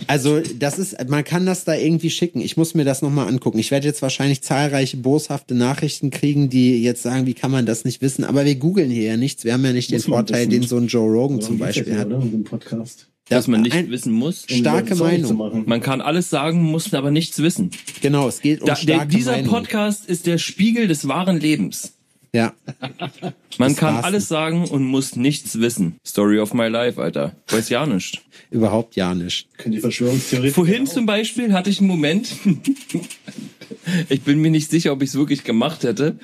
[0.06, 2.40] also das ist, man kann das da irgendwie schicken.
[2.40, 3.58] Ich muss mir das nochmal angucken.
[3.58, 7.84] Ich werde jetzt wahrscheinlich zahlreiche boshafte Nachrichten kriegen, die jetzt sagen, wie kann man das
[7.84, 8.24] nicht wissen?
[8.24, 9.44] Aber wir googeln hier ja nichts.
[9.44, 10.50] Wir haben ja nicht Muss den Vorteil, wissen.
[10.50, 12.06] den so ein Joe Rogan zum Beispiel ja, hat.
[12.08, 12.20] Oder?
[12.44, 13.08] Podcast.
[13.28, 14.46] Dass man nicht ein- wissen muss.
[14.50, 15.36] Um Starke Meinung.
[15.36, 15.64] machen.
[15.66, 17.70] Man kann alles sagen, muss aber nichts wissen.
[18.00, 19.50] Genau, es geht um Da, der, starke dieser Meinung.
[19.50, 21.92] Podcast ist der Spiegel des wahren Lebens.
[22.32, 22.52] Ja,
[23.58, 24.04] Man Das kann war's.
[24.04, 25.96] alles sagen und muss nichts wissen.
[26.06, 27.34] Story of my life, Alter.
[27.48, 28.22] Weiß ja nicht.
[28.50, 29.48] überhaupt ja nicht.
[29.56, 30.52] Können die Verschwörungstheorien.
[30.52, 32.28] Vorhin zum Beispiel hatte ich einen Moment,
[34.08, 36.18] ich bin mir nicht sicher, ob ich es wirklich gemacht hätte,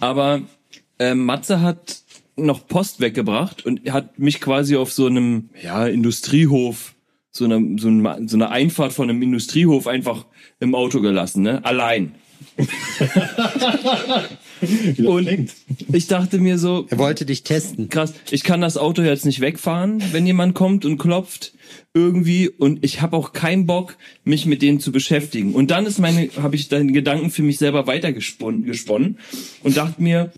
[0.00, 0.42] aber
[0.98, 2.00] äh, Matze hat
[2.36, 6.94] noch Post weggebracht und hat mich quasi auf so einem ja, Industriehof,
[7.30, 10.24] so eine, so, eine, so eine Einfahrt von einem Industriehof einfach
[10.60, 11.62] im Auto gelassen, ne?
[11.64, 12.14] Allein.
[15.04, 15.52] Und klingt.
[15.92, 17.88] ich dachte mir so, Er wollte dich testen.
[17.88, 21.52] krass, ich kann das Auto jetzt nicht wegfahren, wenn jemand kommt und klopft
[21.94, 25.54] irgendwie und ich habe auch keinen Bock, mich mit denen zu beschäftigen.
[25.54, 29.18] Und dann ist meine, habe ich dann Gedanken für mich selber weitergesponnen gesponnen
[29.62, 30.32] und dachte mir,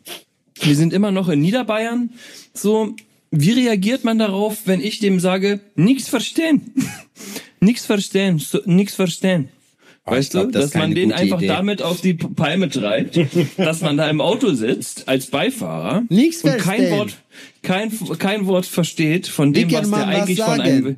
[0.61, 2.11] wir sind immer noch in Niederbayern,
[2.53, 2.95] so,
[3.31, 6.73] wie reagiert man darauf, wenn ich dem sage, nichts verstehen,
[7.61, 9.49] nichts verstehen, so, nichts verstehen.
[10.07, 11.47] Weißt glaub, du, das dass man den einfach Idee.
[11.47, 13.19] damit auf die Palme treibt,
[13.57, 16.91] dass man da im Auto sitzt als Beifahrer Nichts und kein.
[16.91, 17.17] Wort,
[17.63, 20.97] kein, kein Wort versteht von dem, was der man was eigentlich von einem will.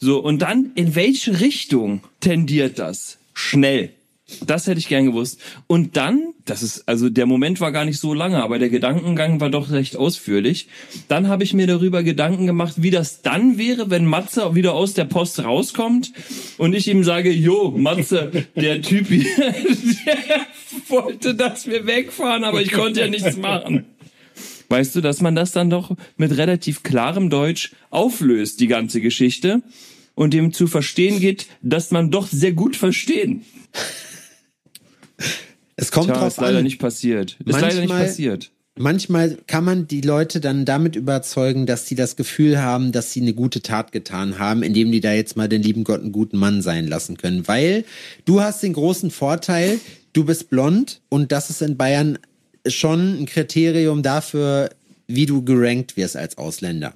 [0.00, 3.18] So, und dann, in welche Richtung tendiert das?
[3.32, 3.90] Schnell.
[4.44, 5.40] Das hätte ich gern gewusst.
[5.66, 9.40] Und dann, das ist, also der Moment war gar nicht so lange, aber der Gedankengang
[9.40, 10.68] war doch recht ausführlich.
[11.08, 14.92] Dann habe ich mir darüber Gedanken gemacht, wie das dann wäre, wenn Matze wieder aus
[14.92, 16.12] der Post rauskommt
[16.58, 19.24] und ich ihm sage, jo, Matze, der Typ hier,
[20.06, 20.46] der
[20.88, 23.86] wollte, dass wir wegfahren, aber ich konnte ja nichts machen.
[24.68, 29.62] Weißt du, dass man das dann doch mit relativ klarem Deutsch auflöst, die ganze Geschichte,
[30.14, 33.44] und dem zu verstehen geht, dass man doch sehr gut verstehen.
[35.80, 36.64] Es kommt Tja, drauf ist leider an.
[36.64, 37.36] nicht passiert.
[37.44, 38.50] Ist leider nicht Manchmal- passiert.
[38.80, 43.20] Manchmal kann man die Leute dann damit überzeugen, dass sie das Gefühl haben, dass sie
[43.20, 46.36] eine gute Tat getan haben, indem die da jetzt mal den lieben Gott einen guten
[46.38, 47.48] Mann sein lassen können.
[47.48, 47.84] Weil
[48.24, 49.80] du hast den großen Vorteil,
[50.12, 52.20] du bist blond und das ist in Bayern
[52.68, 54.70] schon ein Kriterium dafür,
[55.08, 56.94] wie du gerankt wirst als Ausländer.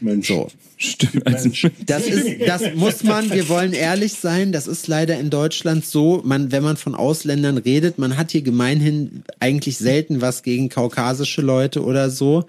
[0.00, 0.28] Mensch.
[0.28, 0.48] So.
[0.78, 1.26] Stimmt.
[1.26, 1.50] Also,
[1.84, 6.22] Das ist, das muss man, wir wollen ehrlich sein, das ist leider in Deutschland so,
[6.24, 11.42] man, wenn man von Ausländern redet, man hat hier gemeinhin eigentlich selten was gegen kaukasische
[11.42, 12.46] Leute oder so.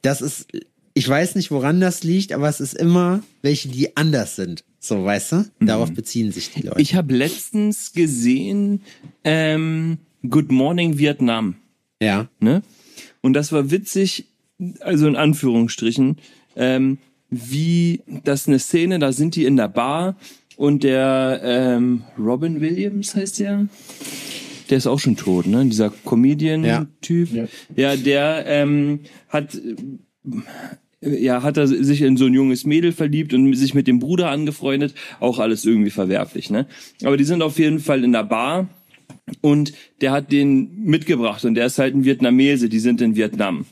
[0.00, 0.48] Das ist,
[0.94, 4.64] ich weiß nicht, woran das liegt, aber es ist immer welche, die anders sind.
[4.80, 5.44] So, weißt du?
[5.60, 6.80] Darauf beziehen sich die Leute.
[6.80, 8.80] ich habe letztens gesehen,
[9.24, 9.98] ähm,
[10.28, 11.56] Good Morning Vietnam.
[12.00, 12.28] ja.
[12.40, 12.62] ne?
[13.20, 14.26] Und das war witzig,
[14.80, 16.16] also in Anführungsstrichen,
[16.54, 16.98] ähm,
[17.50, 20.16] wie das eine Szene, da sind die in der Bar
[20.56, 23.68] und der ähm, Robin Williams heißt der,
[24.70, 25.64] der ist auch schon tot, ne?
[25.66, 27.32] Dieser Comedian-Typ.
[27.32, 27.46] Ja.
[27.76, 27.96] Ja.
[27.96, 29.60] der ähm, hat
[31.00, 34.30] ja, hat er sich in so ein junges Mädel verliebt und sich mit dem Bruder
[34.30, 34.94] angefreundet.
[35.20, 36.66] Auch alles irgendwie verwerflich, ne?
[37.04, 38.68] Aber die sind auf jeden Fall in der Bar
[39.40, 43.66] und der hat den mitgebracht und der ist halt ein Vietnamese, die sind in Vietnam.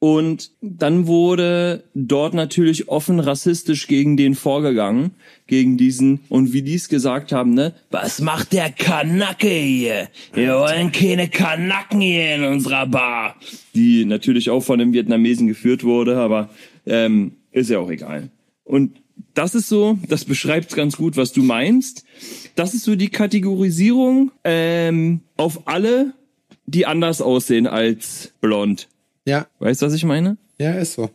[0.00, 5.10] Und dann wurde dort natürlich offen rassistisch gegen den vorgegangen,
[5.48, 10.08] gegen diesen, und wie die es gesagt haben, ne, was macht der Kanacke hier?
[10.32, 13.34] Wir wollen keine Kanacken hier in unserer Bar.
[13.74, 16.50] Die natürlich auch von einem Vietnamesen geführt wurde, aber
[16.86, 18.30] ähm, ist ja auch egal.
[18.62, 19.00] Und
[19.34, 22.04] das ist so, das beschreibt ganz gut, was du meinst.
[22.54, 26.12] Das ist so die Kategorisierung ähm, auf alle,
[26.66, 28.86] die anders aussehen als blond.
[29.28, 29.46] Ja.
[29.58, 30.38] Weißt du, was ich meine?
[30.58, 31.10] Ja, ist so.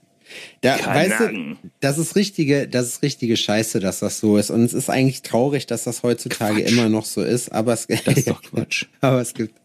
[0.61, 4.51] Da, weißt du, das ist richtige, das ist richtige Scheiße, dass das so ist.
[4.51, 6.72] Und es ist eigentlich traurig, dass das heutzutage Quatsch.
[6.72, 7.51] immer noch so ist.
[7.51, 8.86] Aber es, Das ist doch Quatsch.
[9.01, 9.55] aber es gibt,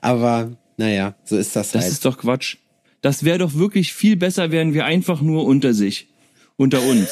[0.00, 1.92] aber naja, so ist das, Das halt.
[1.92, 2.56] ist doch Quatsch.
[3.00, 6.08] Das wäre doch wirklich viel besser, wären wir einfach nur unter sich.
[6.56, 7.08] Unter uns.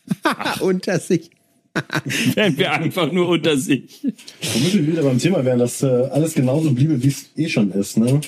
[0.60, 1.30] unter sich.
[2.34, 4.06] wären wir einfach nur unter sich.
[4.54, 7.70] Womit wir wieder beim Thema wären, dass äh, alles genauso bliebe, wie es eh schon
[7.72, 7.96] ist.
[7.98, 8.20] Ne?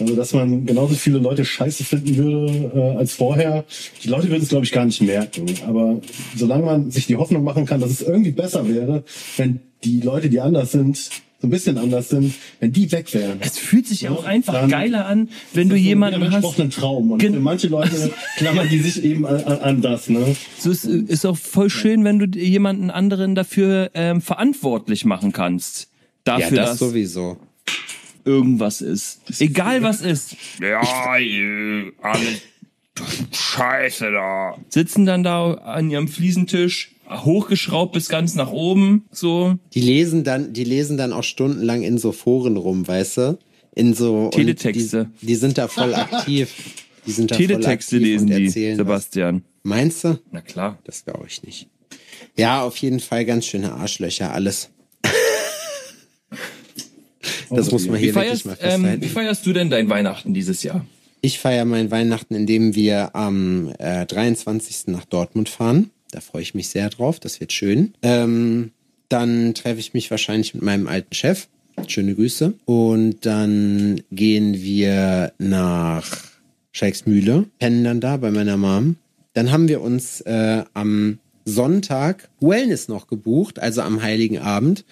[0.00, 3.64] Also, dass man genauso viele Leute scheiße finden würde äh, als vorher.
[4.02, 5.46] Die Leute würden es, glaube ich, gar nicht merken.
[5.66, 6.00] Aber
[6.36, 9.04] solange man sich die Hoffnung machen kann, dass es irgendwie besser wäre,
[9.36, 10.96] wenn die Leute, die anders sind,
[11.40, 13.38] so ein bisschen anders sind, wenn die weg wären.
[13.40, 16.40] Es fühlt sich auch einfach Dann geiler an, wenn du jemanden wie der hast.
[16.42, 17.10] versprochene Traum.
[17.10, 20.08] Und Gen- für manche Leute klammern die sich eben an, an, das.
[20.08, 20.36] Ne?
[20.58, 25.88] So ist, ist auch voll schön, wenn du jemanden anderen dafür ähm, verantwortlich machen kannst.
[26.28, 27.36] Ja, Dafür, das dass sowieso.
[28.24, 29.20] Irgendwas ist.
[29.38, 30.36] Egal was ist.
[30.60, 30.82] Ja,
[31.16, 32.42] äh, alles
[33.32, 34.56] Scheiße da.
[34.68, 39.56] Sitzen dann da an ihrem Fliesentisch, hochgeschraubt bis ganz nach oben, so.
[39.74, 43.38] Die lesen dann, die lesen dann auch stundenlang in so Foren rum, weißt du?
[43.74, 45.10] In so und Teletexte.
[45.20, 46.54] Die, die sind da voll aktiv.
[47.06, 48.86] Die sind da Teletexte voll aktiv lesen und die, erzählen was.
[48.86, 49.42] Sebastian.
[49.62, 50.18] Meinst du?
[50.30, 50.78] Na klar.
[50.84, 51.68] Das glaube ich nicht.
[52.36, 54.70] Ja, auf jeden Fall ganz schöne Arschlöcher, alles.
[57.50, 59.02] Das muss man Wie hier wirklich feierst, mal ähm, festhalten.
[59.02, 60.84] wie feierst du denn dein Weihnachten dieses Jahr?
[61.20, 64.88] Ich feiere mein Weihnachten, indem wir am äh, 23.
[64.88, 65.90] nach Dortmund fahren.
[66.10, 67.20] Da freue ich mich sehr drauf.
[67.20, 67.94] Das wird schön.
[68.02, 68.72] Ähm,
[69.08, 71.48] dann treffe ich mich wahrscheinlich mit meinem alten Chef.
[71.86, 72.54] Schöne Grüße.
[72.64, 76.06] Und dann gehen wir nach
[76.72, 78.96] Schalksmühle, pennen dann da bei meiner Mom.
[79.34, 84.84] Dann haben wir uns äh, am Sonntag Wellness noch gebucht, also am Heiligen Abend.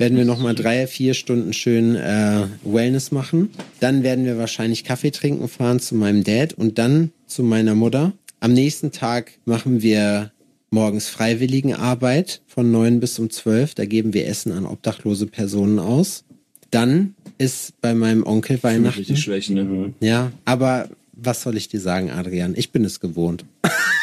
[0.00, 3.50] Werden wir nochmal drei, vier Stunden schön äh, Wellness machen.
[3.80, 8.12] Dann werden wir wahrscheinlich Kaffee trinken fahren zu meinem Dad und dann zu meiner Mutter.
[8.40, 10.32] Am nächsten Tag machen wir
[10.70, 13.74] morgens Freiwilligenarbeit von neun bis um zwölf.
[13.74, 16.24] Da geben wir Essen an obdachlose Personen aus.
[16.70, 19.00] Dann ist bei meinem Onkel Weihnachten.
[19.00, 19.92] Richtig schwächen, ne?
[20.00, 22.54] Ja, aber was soll ich dir sagen, Adrian?
[22.56, 23.44] Ich bin es gewohnt.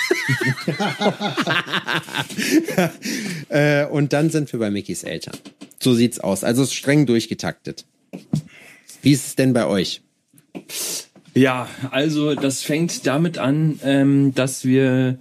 [3.50, 5.38] äh, und dann sind wir bei Mickys Eltern.
[5.80, 6.44] So sieht's aus.
[6.44, 7.86] Also es ist streng durchgetaktet.
[9.02, 10.02] Wie ist es denn bei euch?
[11.34, 15.18] Ja, also das fängt damit an, ähm, dass wir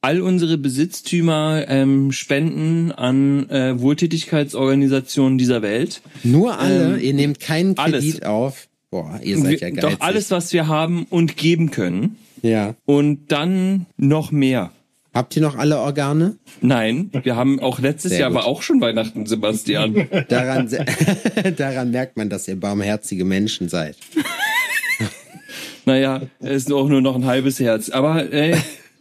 [0.00, 6.00] all unsere Besitztümer ähm, spenden an äh, Wohltätigkeitsorganisationen dieser Welt.
[6.24, 8.02] Nur alle, Ähm, ihr nehmt keinen alles.
[8.04, 8.68] Kredit auf.
[8.90, 9.90] Boah, ihr seid ja Wir- geil.
[9.92, 12.16] Doch alles, was wir haben und geben können.
[12.42, 12.74] Ja.
[12.84, 14.70] Und dann noch mehr.
[15.14, 16.38] Habt ihr noch alle Organe?
[16.62, 18.38] Nein, wir haben auch letztes Sehr Jahr gut.
[18.38, 20.08] war auch schon Weihnachten, Sebastian.
[20.28, 20.70] Daran,
[21.56, 23.96] daran merkt man, dass ihr barmherzige Menschen seid.
[25.84, 27.90] naja, es ist auch nur noch ein halbes Herz.
[27.90, 28.56] Aber ey,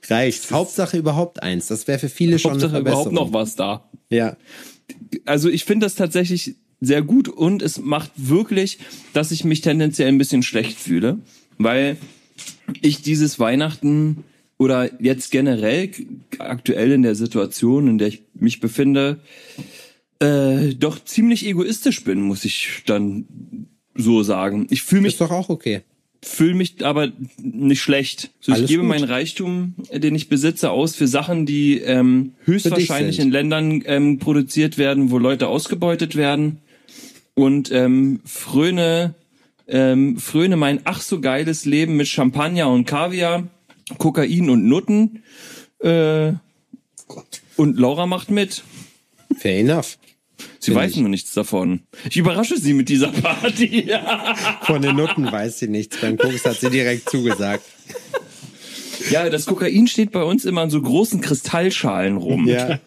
[0.09, 0.51] Reicht.
[0.51, 1.67] Hauptsache überhaupt eins.
[1.67, 3.27] Das wäre für viele schon Hauptsache eine überhaupt Verbesserung.
[3.29, 3.89] noch was da.
[4.09, 4.35] Ja.
[5.25, 8.79] also ich finde das tatsächlich sehr gut und es macht wirklich,
[9.13, 11.19] dass ich mich tendenziell ein bisschen schlecht fühle,
[11.57, 11.95] weil
[12.81, 14.23] ich dieses Weihnachten
[14.57, 15.89] oder jetzt generell
[16.37, 19.19] aktuell in der Situation, in der ich mich befinde,
[20.19, 23.25] äh, doch ziemlich egoistisch bin, muss ich dann
[23.95, 24.67] so sagen.
[24.69, 25.81] Ich fühle mich Ist doch auch okay.
[26.23, 27.11] fühle mich aber
[27.41, 28.29] nicht schlecht.
[28.39, 28.89] So, ich gebe gut.
[28.89, 34.19] meinen Reichtum, äh, den ich besitze, aus für Sachen, die ähm, höchstwahrscheinlich in Ländern ähm,
[34.19, 36.59] produziert werden, wo Leute ausgebeutet werden.
[37.33, 39.15] Und ähm, fröne,
[39.71, 43.47] ähm, fröne mein ach so geiles Leben mit Champagner und Kaviar,
[43.97, 45.23] Kokain und Nutten.
[45.79, 46.33] Äh,
[47.57, 48.63] und Laura macht mit.
[49.37, 49.97] Fair enough.
[50.59, 50.97] Sie weiß ich.
[50.97, 51.81] nur nichts davon.
[52.09, 53.91] Ich überrasche sie mit dieser Party.
[54.61, 55.97] Von den Nutten weiß sie nichts.
[55.99, 57.63] Beim Koks hat sie direkt zugesagt.
[59.09, 62.47] Ja, das Kokain steht bei uns immer in so großen Kristallschalen rum.
[62.47, 62.79] Ja.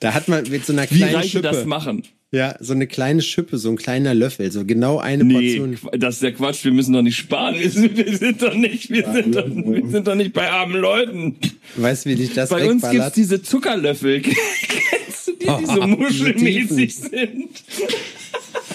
[0.00, 1.42] Da hat man mit so einer Wie kleinen Reiche Schippe.
[1.42, 2.04] das machen?
[2.34, 5.78] Ja, so eine kleine Schippe, so ein kleiner Löffel, so genau eine Nee, Portion.
[6.00, 6.64] Das ist der Quatsch.
[6.64, 7.54] Wir müssen doch nicht sparen.
[7.60, 10.80] Wir sind, wir sind doch nicht, wir sind doch, wir sind doch nicht bei armen
[10.80, 11.36] Leuten.
[11.76, 13.16] Weißt du, wie dich das Bei uns gibt's wegballert?
[13.16, 14.20] diese Zuckerlöffel.
[14.22, 17.50] Kennst du die, die so Oh, muschelmäßig sind?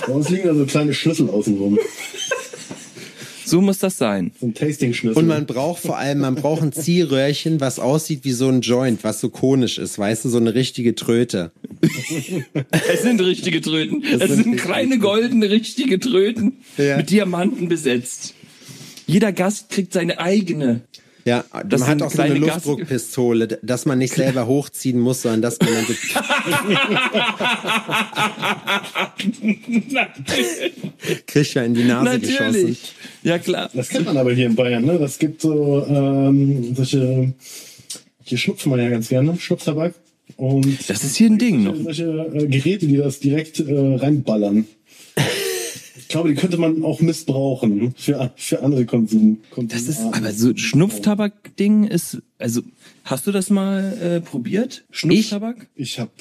[0.06, 1.80] Bei uns liegen da so kleine Schlüssel außenrum.
[3.48, 4.32] So muss das sein.
[4.40, 5.18] So ein Tasting-Schlüssel.
[5.18, 9.04] Und man braucht vor allem, man braucht ein Ziehröhrchen, was aussieht wie so ein Joint,
[9.04, 11.52] was so konisch ist, weißt du, so eine richtige Tröte.
[12.92, 14.04] Es sind richtige Tröten.
[14.04, 16.98] Es sind kleine goldene richtige Tröten Ja.
[16.98, 18.34] mit Diamanten besetzt.
[19.06, 20.82] Jeder Gast kriegt seine eigene.
[21.28, 25.42] Ja, Das man hat auch so eine Luftdruckpistole, dass man nicht selber hochziehen muss, sondern
[25.42, 25.94] dass man dann so
[31.28, 32.46] kriegt ja in die Nase geschossen.
[32.46, 32.94] Natürlich.
[33.24, 33.70] Ja klar.
[33.74, 34.98] Das kennt man aber hier in Bayern, ne?
[34.98, 37.34] Das gibt so ähm, solche,
[38.24, 39.96] hier schnupft man ja ganz gerne, Schnupftabak.
[40.38, 41.76] Und Das ist hier ein Ding noch.
[41.76, 44.66] solche äh, Geräte, die das direkt äh, reinballern.
[46.08, 49.40] Ich glaube, die könnte man auch missbrauchen für, für andere Konsum.
[49.52, 52.62] Konsum Das ist aber so Schnupftabak-Ding ist, also
[53.04, 54.86] hast du das mal äh, probiert?
[54.90, 55.68] Schnupftabak?
[55.76, 56.12] Ich habe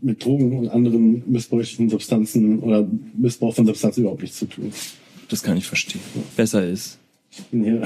[0.00, 2.88] mit Drogen und anderen missbräuchlichen Substanzen oder
[3.18, 4.72] Missbrauch von Substanzen überhaupt nichts zu tun.
[5.28, 6.00] Das kann ich verstehen.
[6.36, 6.96] Besser ist.
[7.30, 7.82] Ich hier,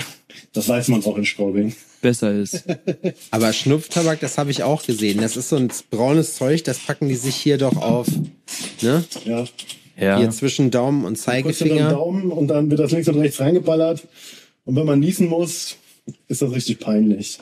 [0.52, 1.74] das weiß man auch in Straubing.
[2.00, 2.62] Besser ist.
[3.32, 5.20] Aber Schnupftabak, das habe ich auch gesehen.
[5.20, 8.06] Das ist so ein braunes Zeug, das packen die sich hier doch auf,
[8.80, 9.04] ne?
[9.24, 9.44] Ja.
[9.99, 10.18] Ja.
[10.18, 11.90] Hier zwischen Daumen und Zeigefinger.
[11.90, 14.07] Daumen und dann wird das links und rechts reingeballert.
[14.64, 15.76] Und wenn man niesen muss,
[16.28, 17.38] ist das richtig peinlich.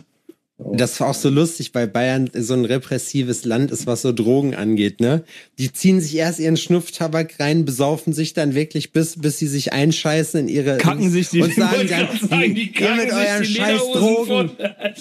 [0.58, 4.54] Das war auch so lustig, weil Bayern so ein repressives Land ist, was so Drogen
[4.54, 5.22] angeht, ne?
[5.58, 9.74] Die ziehen sich erst ihren Schnupftabak rein, besaufen sich dann wirklich bis, bis sie sich
[9.74, 13.42] einscheißen in ihre Kacken sich die- und sagen dann, sagen, die ihr mit sich euren
[13.42, 14.50] die scheiß Drogen,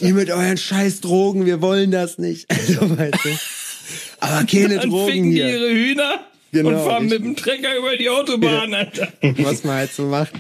[0.01, 2.47] ihr mit euren scheiß Drogen, wir wollen das nicht.
[2.68, 3.30] Also, weißt du.
[4.20, 6.20] Aber keine Dann Drogen ficken die hier, ihre Hühner
[6.56, 7.20] Genau, und fahren richtig.
[7.20, 9.10] mit dem Trecker über die Autobahn, Alter.
[9.39, 10.32] was man halt so macht.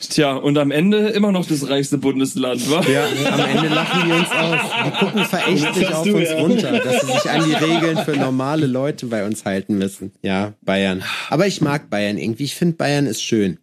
[0.00, 2.82] Tja, und am Ende immer noch das reichste Bundesland, wa?
[2.82, 4.60] Ja, am Ende lachen die uns aus.
[4.84, 6.38] Die gucken verächtlich auf du, uns ja.
[6.38, 10.12] runter, dass sie sich an die Regeln für normale Leute bei uns halten müssen.
[10.22, 11.04] Ja, Bayern.
[11.30, 12.44] Aber ich mag Bayern irgendwie.
[12.44, 13.58] Ich finde, Bayern ist schön.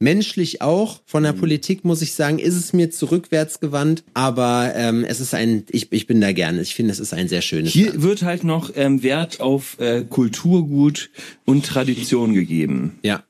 [0.00, 1.02] Menschlich auch.
[1.04, 4.02] Von der Politik muss ich sagen, ist es mir zurückwärts gewandt.
[4.14, 6.62] Aber ähm, es ist ein, ich, ich bin da gerne.
[6.62, 7.92] Ich finde, es ist ein sehr schönes Land.
[7.92, 11.10] Hier wird halt noch ähm, Wert auf äh, Kulturgut
[11.44, 13.22] und Tradition gegeben, Ja,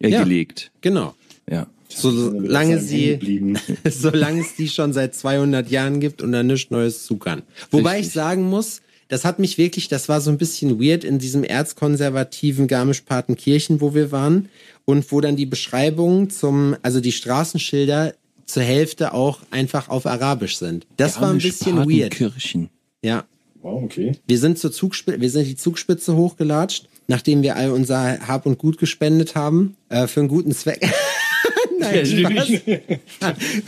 [0.00, 0.24] äh, Ja.
[0.24, 0.72] gelegt.
[0.80, 1.14] genau.
[1.48, 1.68] Ja.
[1.88, 3.54] Solange sie,
[3.88, 7.42] solange es die schon seit 200 Jahren gibt und da nichts Neues zu kann.
[7.70, 8.08] Wobei Richtig.
[8.08, 11.44] ich sagen muss, das hat mich wirklich, das war so ein bisschen weird in diesem
[11.44, 14.48] erzkonservativen Garmisch-Partenkirchen, wo wir waren
[14.84, 18.14] und wo dann die Beschreibungen zum, also die Straßenschilder
[18.46, 20.86] zur Hälfte auch einfach auf Arabisch sind.
[20.96, 22.12] Das war ein bisschen weird.
[22.12, 22.70] Kirchen.
[23.02, 23.24] Ja.
[23.62, 24.12] Wow, okay.
[24.26, 28.58] Wir sind zur Zugspitze, wir sind die Zugspitze hochgelatscht, nachdem wir all unser Hab und
[28.58, 30.88] Gut gespendet haben, äh, für einen guten Zweck.
[31.78, 32.48] Nein, Spaß.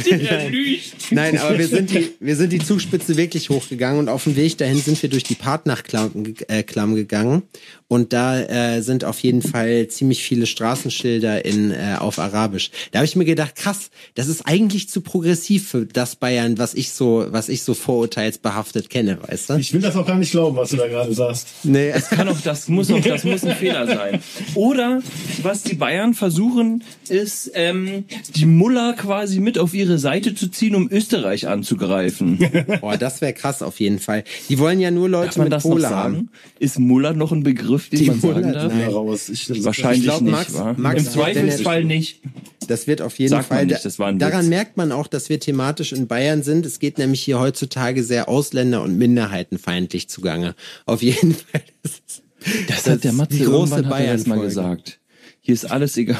[0.04, 1.12] Der lügt.
[1.12, 4.59] Nein, aber wir sind, die, wir sind die Zugspitze wirklich hochgegangen und auf dem Weg
[4.59, 7.42] dahin sind wir durch die Partnachklamm äh, Klamm gegangen.
[7.90, 12.70] Und da äh, sind auf jeden Fall ziemlich viele Straßenschilder in, äh, auf Arabisch.
[12.92, 16.74] Da habe ich mir gedacht, krass, das ist eigentlich zu progressiv für das Bayern, was
[16.74, 19.54] ich so, was ich so vorurteilsbehaftet kenne, weißt du?
[19.54, 21.48] Ich will das auch gar nicht glauben, was du da gerade sagst.
[21.64, 21.90] Nee.
[21.92, 24.20] Das kann auch, das muss auch, das muss ein Fehler sein.
[24.54, 25.00] Oder
[25.42, 27.97] was die Bayern versuchen, ist ähm,
[28.36, 32.38] die Muller quasi mit auf ihre Seite zu ziehen, um Österreich anzugreifen.
[32.80, 34.24] Boah, das wäre krass auf jeden Fall.
[34.49, 36.14] Die wollen ja nur Leute mit das noch Kohle haben.
[36.14, 36.28] sagen?
[36.59, 38.72] Ist Muller noch ein Begriff, den Die man sagen Muller, darf?
[38.72, 38.88] nein.
[38.88, 39.28] Raus.
[39.28, 40.78] Ich, das Wahrscheinlich Ich glaub, nicht, Max-?
[40.78, 42.20] Max Im Zweifelsfall nicht.
[42.66, 43.64] Das wird auf jeden Sagt Fall.
[43.66, 44.49] nicht, das war ein daran Witz.
[44.49, 46.66] merkt man auch, dass wir thematisch in Bayern sind.
[46.66, 50.55] Es geht nämlich hier heutzutage sehr Ausländer- und Minderheitenfeindlich zugange.
[50.84, 51.62] Auf jeden Fall.
[51.82, 52.22] Das, ist,
[52.68, 55.01] Das hat der Matze irgendwann hat er das mal gesagt.
[55.40, 56.18] Hier ist alles egal.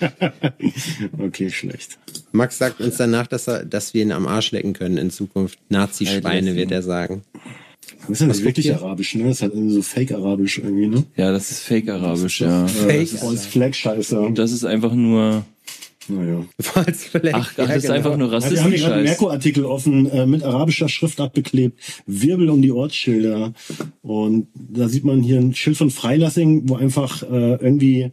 [1.18, 1.98] Okay, schlecht.
[2.32, 5.58] Max sagt uns danach, dass, er, dass wir ihn am Arsch lecken können in Zukunft.
[5.68, 7.22] Nazi-Schweine, wird er sagen.
[8.02, 9.24] Das ist ja nicht wirklich arabisch, ne?
[9.24, 11.04] Das ist halt irgendwie so Fake-Arabisch irgendwie, ne?
[11.16, 12.66] Ja, das ist Fake-Arabisch, ja.
[12.66, 13.00] Fake.
[13.00, 14.30] Das ist alles Flag-Scheiße.
[14.34, 15.44] Das ist einfach nur,
[16.08, 16.44] Naja.
[16.60, 17.34] Falls vielleicht.
[17.34, 17.94] ach, ach das ist genau.
[17.94, 19.04] einfach nur Ja, wir haben hier gerade einen.
[19.04, 23.52] Merkur-Artikel offen, äh, mit arabischer Schriftart beklebt, Wirbel um die Ortsschilder.
[24.02, 28.12] Und da sieht man hier ein Schild von Freilassing, wo einfach äh, irgendwie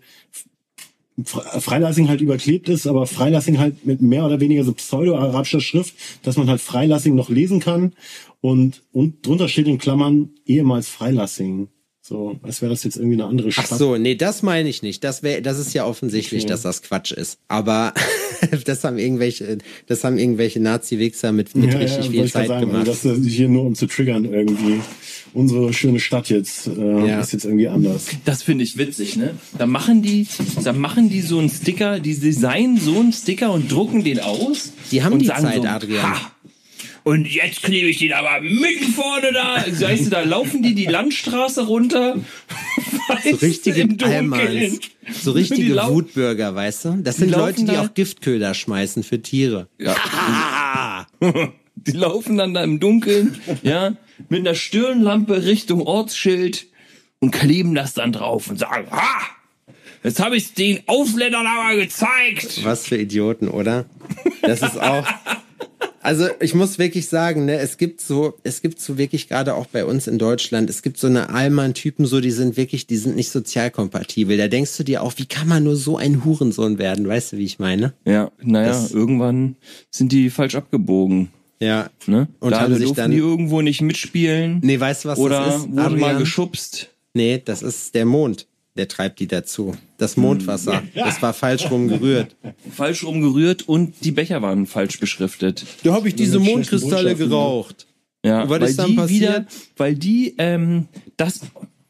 [1.24, 5.94] Freilassing halt überklebt ist, aber Freilassing halt mit mehr oder weniger so pseudo-arabischer Schrift,
[6.24, 7.94] dass man halt Freilassing noch lesen kann.
[8.42, 11.68] Und, und drunter steht in Klammern ehemals Freilassing.
[12.06, 13.80] So, als wäre das jetzt irgendwie eine andere Ach Stadt.
[13.80, 15.06] so, nee, das meine ich nicht.
[15.06, 16.50] Das wäre, das ist ja offensichtlich, Okay.
[16.52, 17.38] dass das Quatsch ist.
[17.48, 17.94] Aber
[18.66, 22.90] das haben irgendwelche, das haben irgendwelche Nazi-Wichser mit, mit richtig wollte viel Zeit sagen, gemacht.
[22.90, 24.82] Also das ist hier nur um zu triggern irgendwie.
[25.34, 27.22] Unsere schöne Stadt jetzt äh, Ja.
[27.22, 28.08] ist jetzt irgendwie anders.
[28.26, 29.36] Das finde ich witzig, ne?
[29.58, 30.28] Da machen die,
[30.62, 34.74] da machen die so einen Sticker, die designen so einen Sticker und drucken den aus.
[34.92, 36.04] Die haben und die sagen Zeit, so, Adrian.
[36.04, 36.32] Ha,
[37.04, 39.66] und jetzt klebe ich den aber mitten vorne da.
[39.68, 42.16] Weißt du, da laufen die die Landstraße runter.
[43.08, 43.88] Weißt so richtige.
[44.06, 44.80] Almans.
[45.12, 46.98] So Die richtige Wutbürger, weißt du?
[47.04, 49.68] Das sind laufen Leute, die auch Giftköder schmeißen für Tiere.
[49.78, 51.08] Ja.
[51.76, 53.98] Die laufen dann da im Dunkeln, ja,
[54.30, 56.68] mit einer Stirnlampe Richtung Ortsschild
[57.20, 59.22] und kleben das dann drauf und sagen, ha!
[60.04, 62.64] Jetzt habe ich den Ausländern aber gezeigt.
[62.64, 63.86] Was für Idioten, oder?
[64.42, 65.08] Das ist auch.
[66.04, 69.68] Also ich muss wirklich sagen, ne, es gibt so, es gibt so wirklich gerade auch
[69.68, 73.16] bei uns in Deutschland, es gibt so eine Allmann-Typen, so die sind wirklich, die sind
[73.16, 74.38] nicht sozialkompatibel.
[74.38, 77.08] Da denkst du dir auch, wie kann man nur so ein Hurensohn werden?
[77.08, 77.94] Weißt du, wie ich meine?
[78.06, 79.56] Ja, naja, Das- irgendwann
[79.92, 81.30] sind die falsch abgebogen.
[81.62, 81.90] Ja.
[82.08, 82.28] Ne?
[82.42, 84.60] Und da haben sich dann- die irgendwo nicht mitspielen.
[84.62, 85.72] Nee, weißt du, was oder das ist?
[85.72, 86.90] wurden mal geschubst.
[87.14, 88.48] Nee, das ist der Mond.
[88.76, 89.76] Der treibt die dazu.
[89.98, 90.82] Das Mondwasser.
[90.96, 92.36] Das war falsch rum gerührt.
[92.72, 95.66] Falsch rumgerührt und die Becher waren falsch beschriftet.
[95.84, 97.16] Da habe ich diese Mondkristalle ne?
[97.16, 97.86] geraucht.
[98.26, 99.22] Ja, weil ist dann die passiert?
[99.22, 99.46] wieder,
[99.78, 101.42] weil die, ähm, das,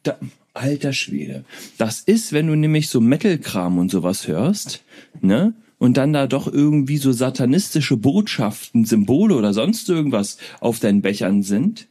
[0.01, 0.17] da,
[0.53, 1.45] alter Schwede.
[1.77, 4.83] Das ist, wenn du nämlich so Metal-Kram und sowas hörst,
[5.21, 5.53] ne?
[5.79, 11.43] Und dann da doch irgendwie so satanistische Botschaften, Symbole oder sonst irgendwas auf deinen Bechern
[11.43, 11.87] sind,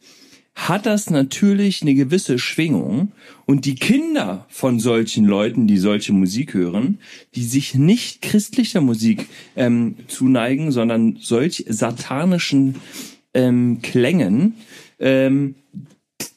[0.55, 3.12] hat das natürlich eine gewisse Schwingung.
[3.46, 6.98] Und die Kinder von solchen Leuten, die solche Musik hören,
[7.34, 9.26] die sich nicht christlicher Musik
[9.57, 12.76] ähm, zuneigen, sondern solch satanischen
[13.34, 14.55] ähm, Klängen,
[14.98, 15.55] ähm,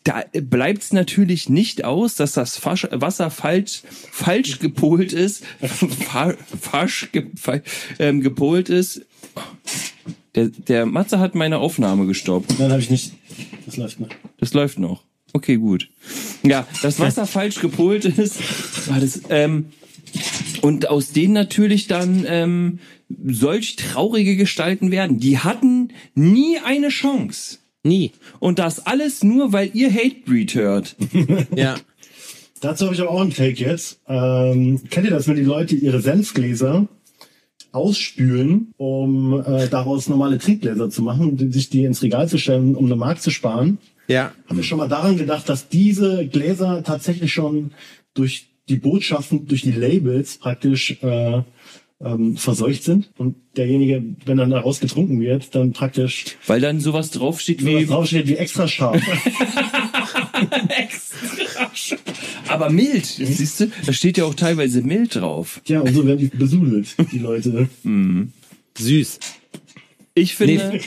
[0.03, 7.09] da bleibt es natürlich nicht aus, dass das Wasser falsch, falsch gepolt ist, fa falsch
[7.11, 7.26] ge
[7.99, 9.01] ähm, gepolt ist.
[10.36, 12.59] Der, der Matze hat meine Aufnahme gestoppt.
[12.59, 13.13] Nein, habe ich nicht.
[13.66, 14.09] Das läuft noch.
[14.38, 15.03] Das läuft noch.
[15.34, 15.89] Okay, gut.
[16.43, 18.39] Ja, das Wasser falsch gepolt ist.
[18.89, 19.66] War das, ähm,
[20.61, 22.80] und aus denen natürlich dann ähm,
[23.28, 25.20] solch traurige Gestalten werden.
[25.20, 27.59] Die hatten nie eine Chance.
[27.84, 28.11] Nie.
[28.39, 30.95] Und das alles nur, weil ihr Hatebreed hört.
[31.55, 31.76] Ja.
[32.61, 33.99] Dazu habe ich aber auch einen Take jetzt.
[34.07, 36.88] Ähm, kennt ihr das, wenn die Leute ihre Senfgläser
[37.76, 42.76] ausspülen, um äh, daraus normale Trinkgläser zu machen und sich die ins Regal zu stellen,
[42.76, 43.78] um eine Mark zu sparen?
[44.08, 44.32] Ja.
[44.48, 47.72] Haben wir schon mal daran gedacht, dass diese Gläser tatsächlich schon
[48.14, 51.44] durch die Botschaften, durch die Labels praktisch äh, äh,
[52.02, 57.10] ähm, verseucht sind und derjenige, wenn dann daraus getrunken wird, dann praktisch Weil dann sowas
[57.12, 59.02] draufsteht wie wie draufsteht wie extra scharf.
[62.47, 63.72] Aber mild, siehst du?
[63.86, 65.61] Da steht ja auch teilweise mild drauf.
[65.66, 67.68] ja, und so werden die besudelt, die Leute.
[68.78, 69.20] Süß.
[70.18, 70.80] Ich finde,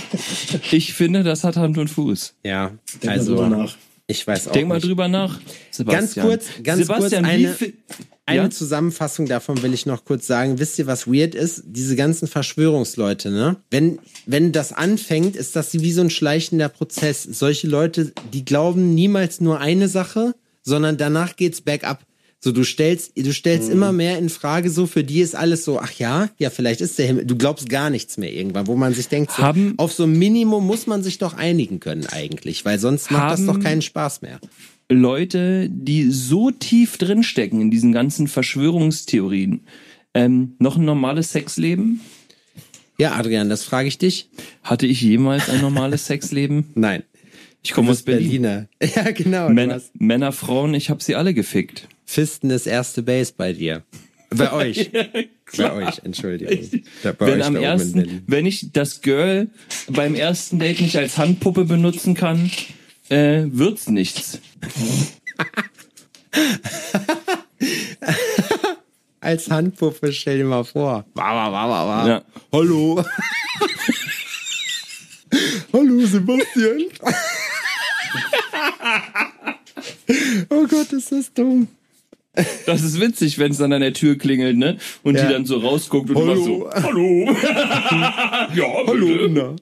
[0.70, 2.34] ich finde, das hat Hand und Fuß.
[2.44, 2.72] Ja,
[3.02, 3.76] Denk also mal drüber nach.
[4.06, 4.86] ich weiß auch Denk mal nicht.
[4.86, 5.38] drüber nach.
[5.40, 6.26] Ganz Sebastian.
[6.26, 7.72] kurz, ganz Sebastian, kurz wie eine,
[8.26, 8.50] eine Ja?
[8.50, 10.58] Zusammenfassung davon will ich noch kurz sagen.
[10.58, 11.62] Wisst ihr, was weird ist?
[11.66, 13.56] Diese ganzen Verschwörungsleute, ne?
[13.70, 17.22] Wenn, wenn das anfängt, ist das wie so ein schleichender Prozess.
[17.22, 22.04] Solche Leute, die glauben niemals nur eine Sache, sondern danach geht's bergab.
[22.38, 25.80] So, du stellst, du stellst immer mehr in Frage, so, für die ist alles so,
[25.80, 28.92] ach ja, ja, vielleicht ist der Himmel, du glaubst gar nichts mehr irgendwann, wo man
[28.92, 32.64] sich denkt, so, Haben- auf so ein Minimum muss man sich doch einigen können eigentlich,
[32.64, 34.38] weil sonst macht das Haben- doch keinen Spaß mehr.
[34.88, 39.62] Leute, die so tief drinstecken in diesen ganzen Verschwörungstheorien,
[40.14, 42.00] ähm, noch ein normales Sexleben?
[42.98, 44.30] Ja, Adrian, das frage ich dich.
[44.62, 46.66] Hatte ich jemals ein normales Sexleben?
[46.74, 47.02] Nein.
[47.62, 48.42] Ich komme aus Berlin.
[48.42, 48.68] Berliner.
[48.94, 49.48] Ja, genau.
[49.48, 51.88] Männer, hast Männer, Frauen, ich habe sie alle gefickt.
[52.04, 53.82] Fisten ist erste Base bei dir.
[54.30, 54.90] Bei euch.
[55.56, 56.82] bei euch, Entschuldigung.
[57.02, 59.48] Da, bei wenn euch am ersten, wenn ich das Girl
[59.88, 62.50] beim ersten Date nicht als Handpuppe benutzen kann,
[63.08, 64.40] äh, wird's nichts.
[69.20, 71.04] Als Handpuppe, stell dir mal vor.
[71.14, 72.08] Wa, wa, wa, wa, wa.
[72.08, 72.22] Ja.
[72.52, 73.02] Hallo.
[75.72, 76.84] Hallo, Sebastian.
[80.50, 81.66] oh Gott, ist das dumm.
[82.66, 84.76] Das ist witzig, wenn es dann an der Tür klingelt, ne?
[85.02, 85.26] Und Ja.
[85.26, 87.30] die dann so rausguckt und machst so, hallo.
[88.54, 89.28] ja, Hallo, bitte.
[89.30, 89.56] na.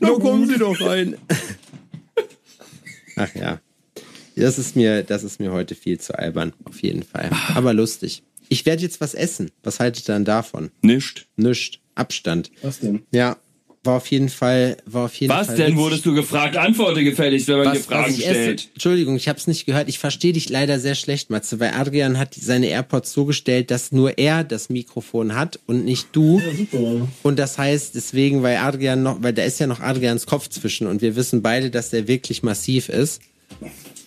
[0.00, 1.16] Na, kommen Sie doch rein.
[3.16, 3.60] Ach ja.
[4.36, 7.30] Das ist mir, das ist mir heute viel zu albern, auf jeden Fall.
[7.54, 8.22] Aber lustig.
[8.48, 9.50] Ich werde jetzt was essen.
[9.62, 10.70] Was haltet ihr dann davon?
[10.82, 11.26] Nischt.
[11.36, 11.80] Nischt.
[11.94, 12.50] Abstand.
[12.62, 13.02] Was denn?
[13.12, 13.36] Ja.
[13.84, 15.56] War auf jeden Fall, war auf jeden Was Fall.
[15.56, 15.78] denn witzig.
[15.78, 16.56] wurdest du gefragt?
[16.56, 18.34] Antworte gefälligst, wenn man dir was, Fragen was ich esse.
[18.34, 18.68] stellt.
[18.74, 19.88] Entschuldigung, ich habe es nicht gehört.
[19.88, 23.90] Ich verstehe dich leider sehr schlecht, Matze, weil Adrian hat seine AirPods so gestellt, dass
[23.90, 26.38] nur er das Mikrofon hat und nicht du.
[26.38, 27.08] Ja, super.
[27.24, 30.86] Und das heißt deswegen, weil Adrian noch, weil da ist ja noch Adrians Kopf zwischen
[30.86, 33.20] und wir wissen beide, dass der wirklich massiv ist.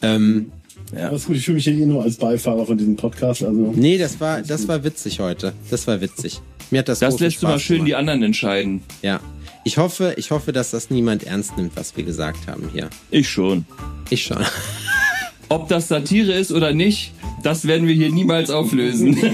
[0.02, 0.52] Ähm,
[0.96, 3.44] Alles gut, ich fühle mich hier eh nur als Beifahrer von diesem Podcast.
[3.44, 5.52] Also nee, das war, das war witzig heute.
[5.70, 6.40] Das war witzig.
[6.72, 7.88] Mir hat das Das lässt du mal Spaß schön gemacht.
[7.90, 8.82] die anderen entscheiden.
[9.02, 9.20] Ja.
[9.68, 12.88] Ich hoffe, ich hoffe, dass das niemand ernst nimmt, was wir gesagt haben hier.
[13.10, 13.66] Ich schon.
[14.12, 14.38] Ich schon.
[15.50, 19.18] Ob das Satire ist oder nicht, das werden wir hier niemals auflösen.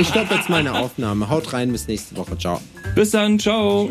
[0.00, 1.28] Ich stoppe jetzt meine Aufnahme.
[1.28, 2.36] Haut rein, bis nächste Woche.
[2.38, 2.60] Ciao.
[2.94, 3.90] Bis dann, ciao.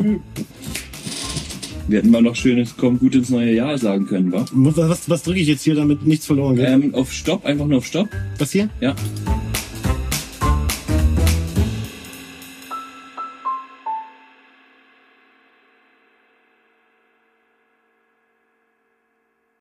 [1.87, 4.45] Wir hätten mal noch schönes Komm gut ins neue Jahr sagen können, wa?
[4.51, 6.67] was, was, was drücke ich jetzt hier, damit nichts verloren geht?
[6.67, 8.09] Ähm, auf Stopp, einfach nur auf Stopp.
[8.39, 8.69] Was hier?
[8.81, 8.95] Ja.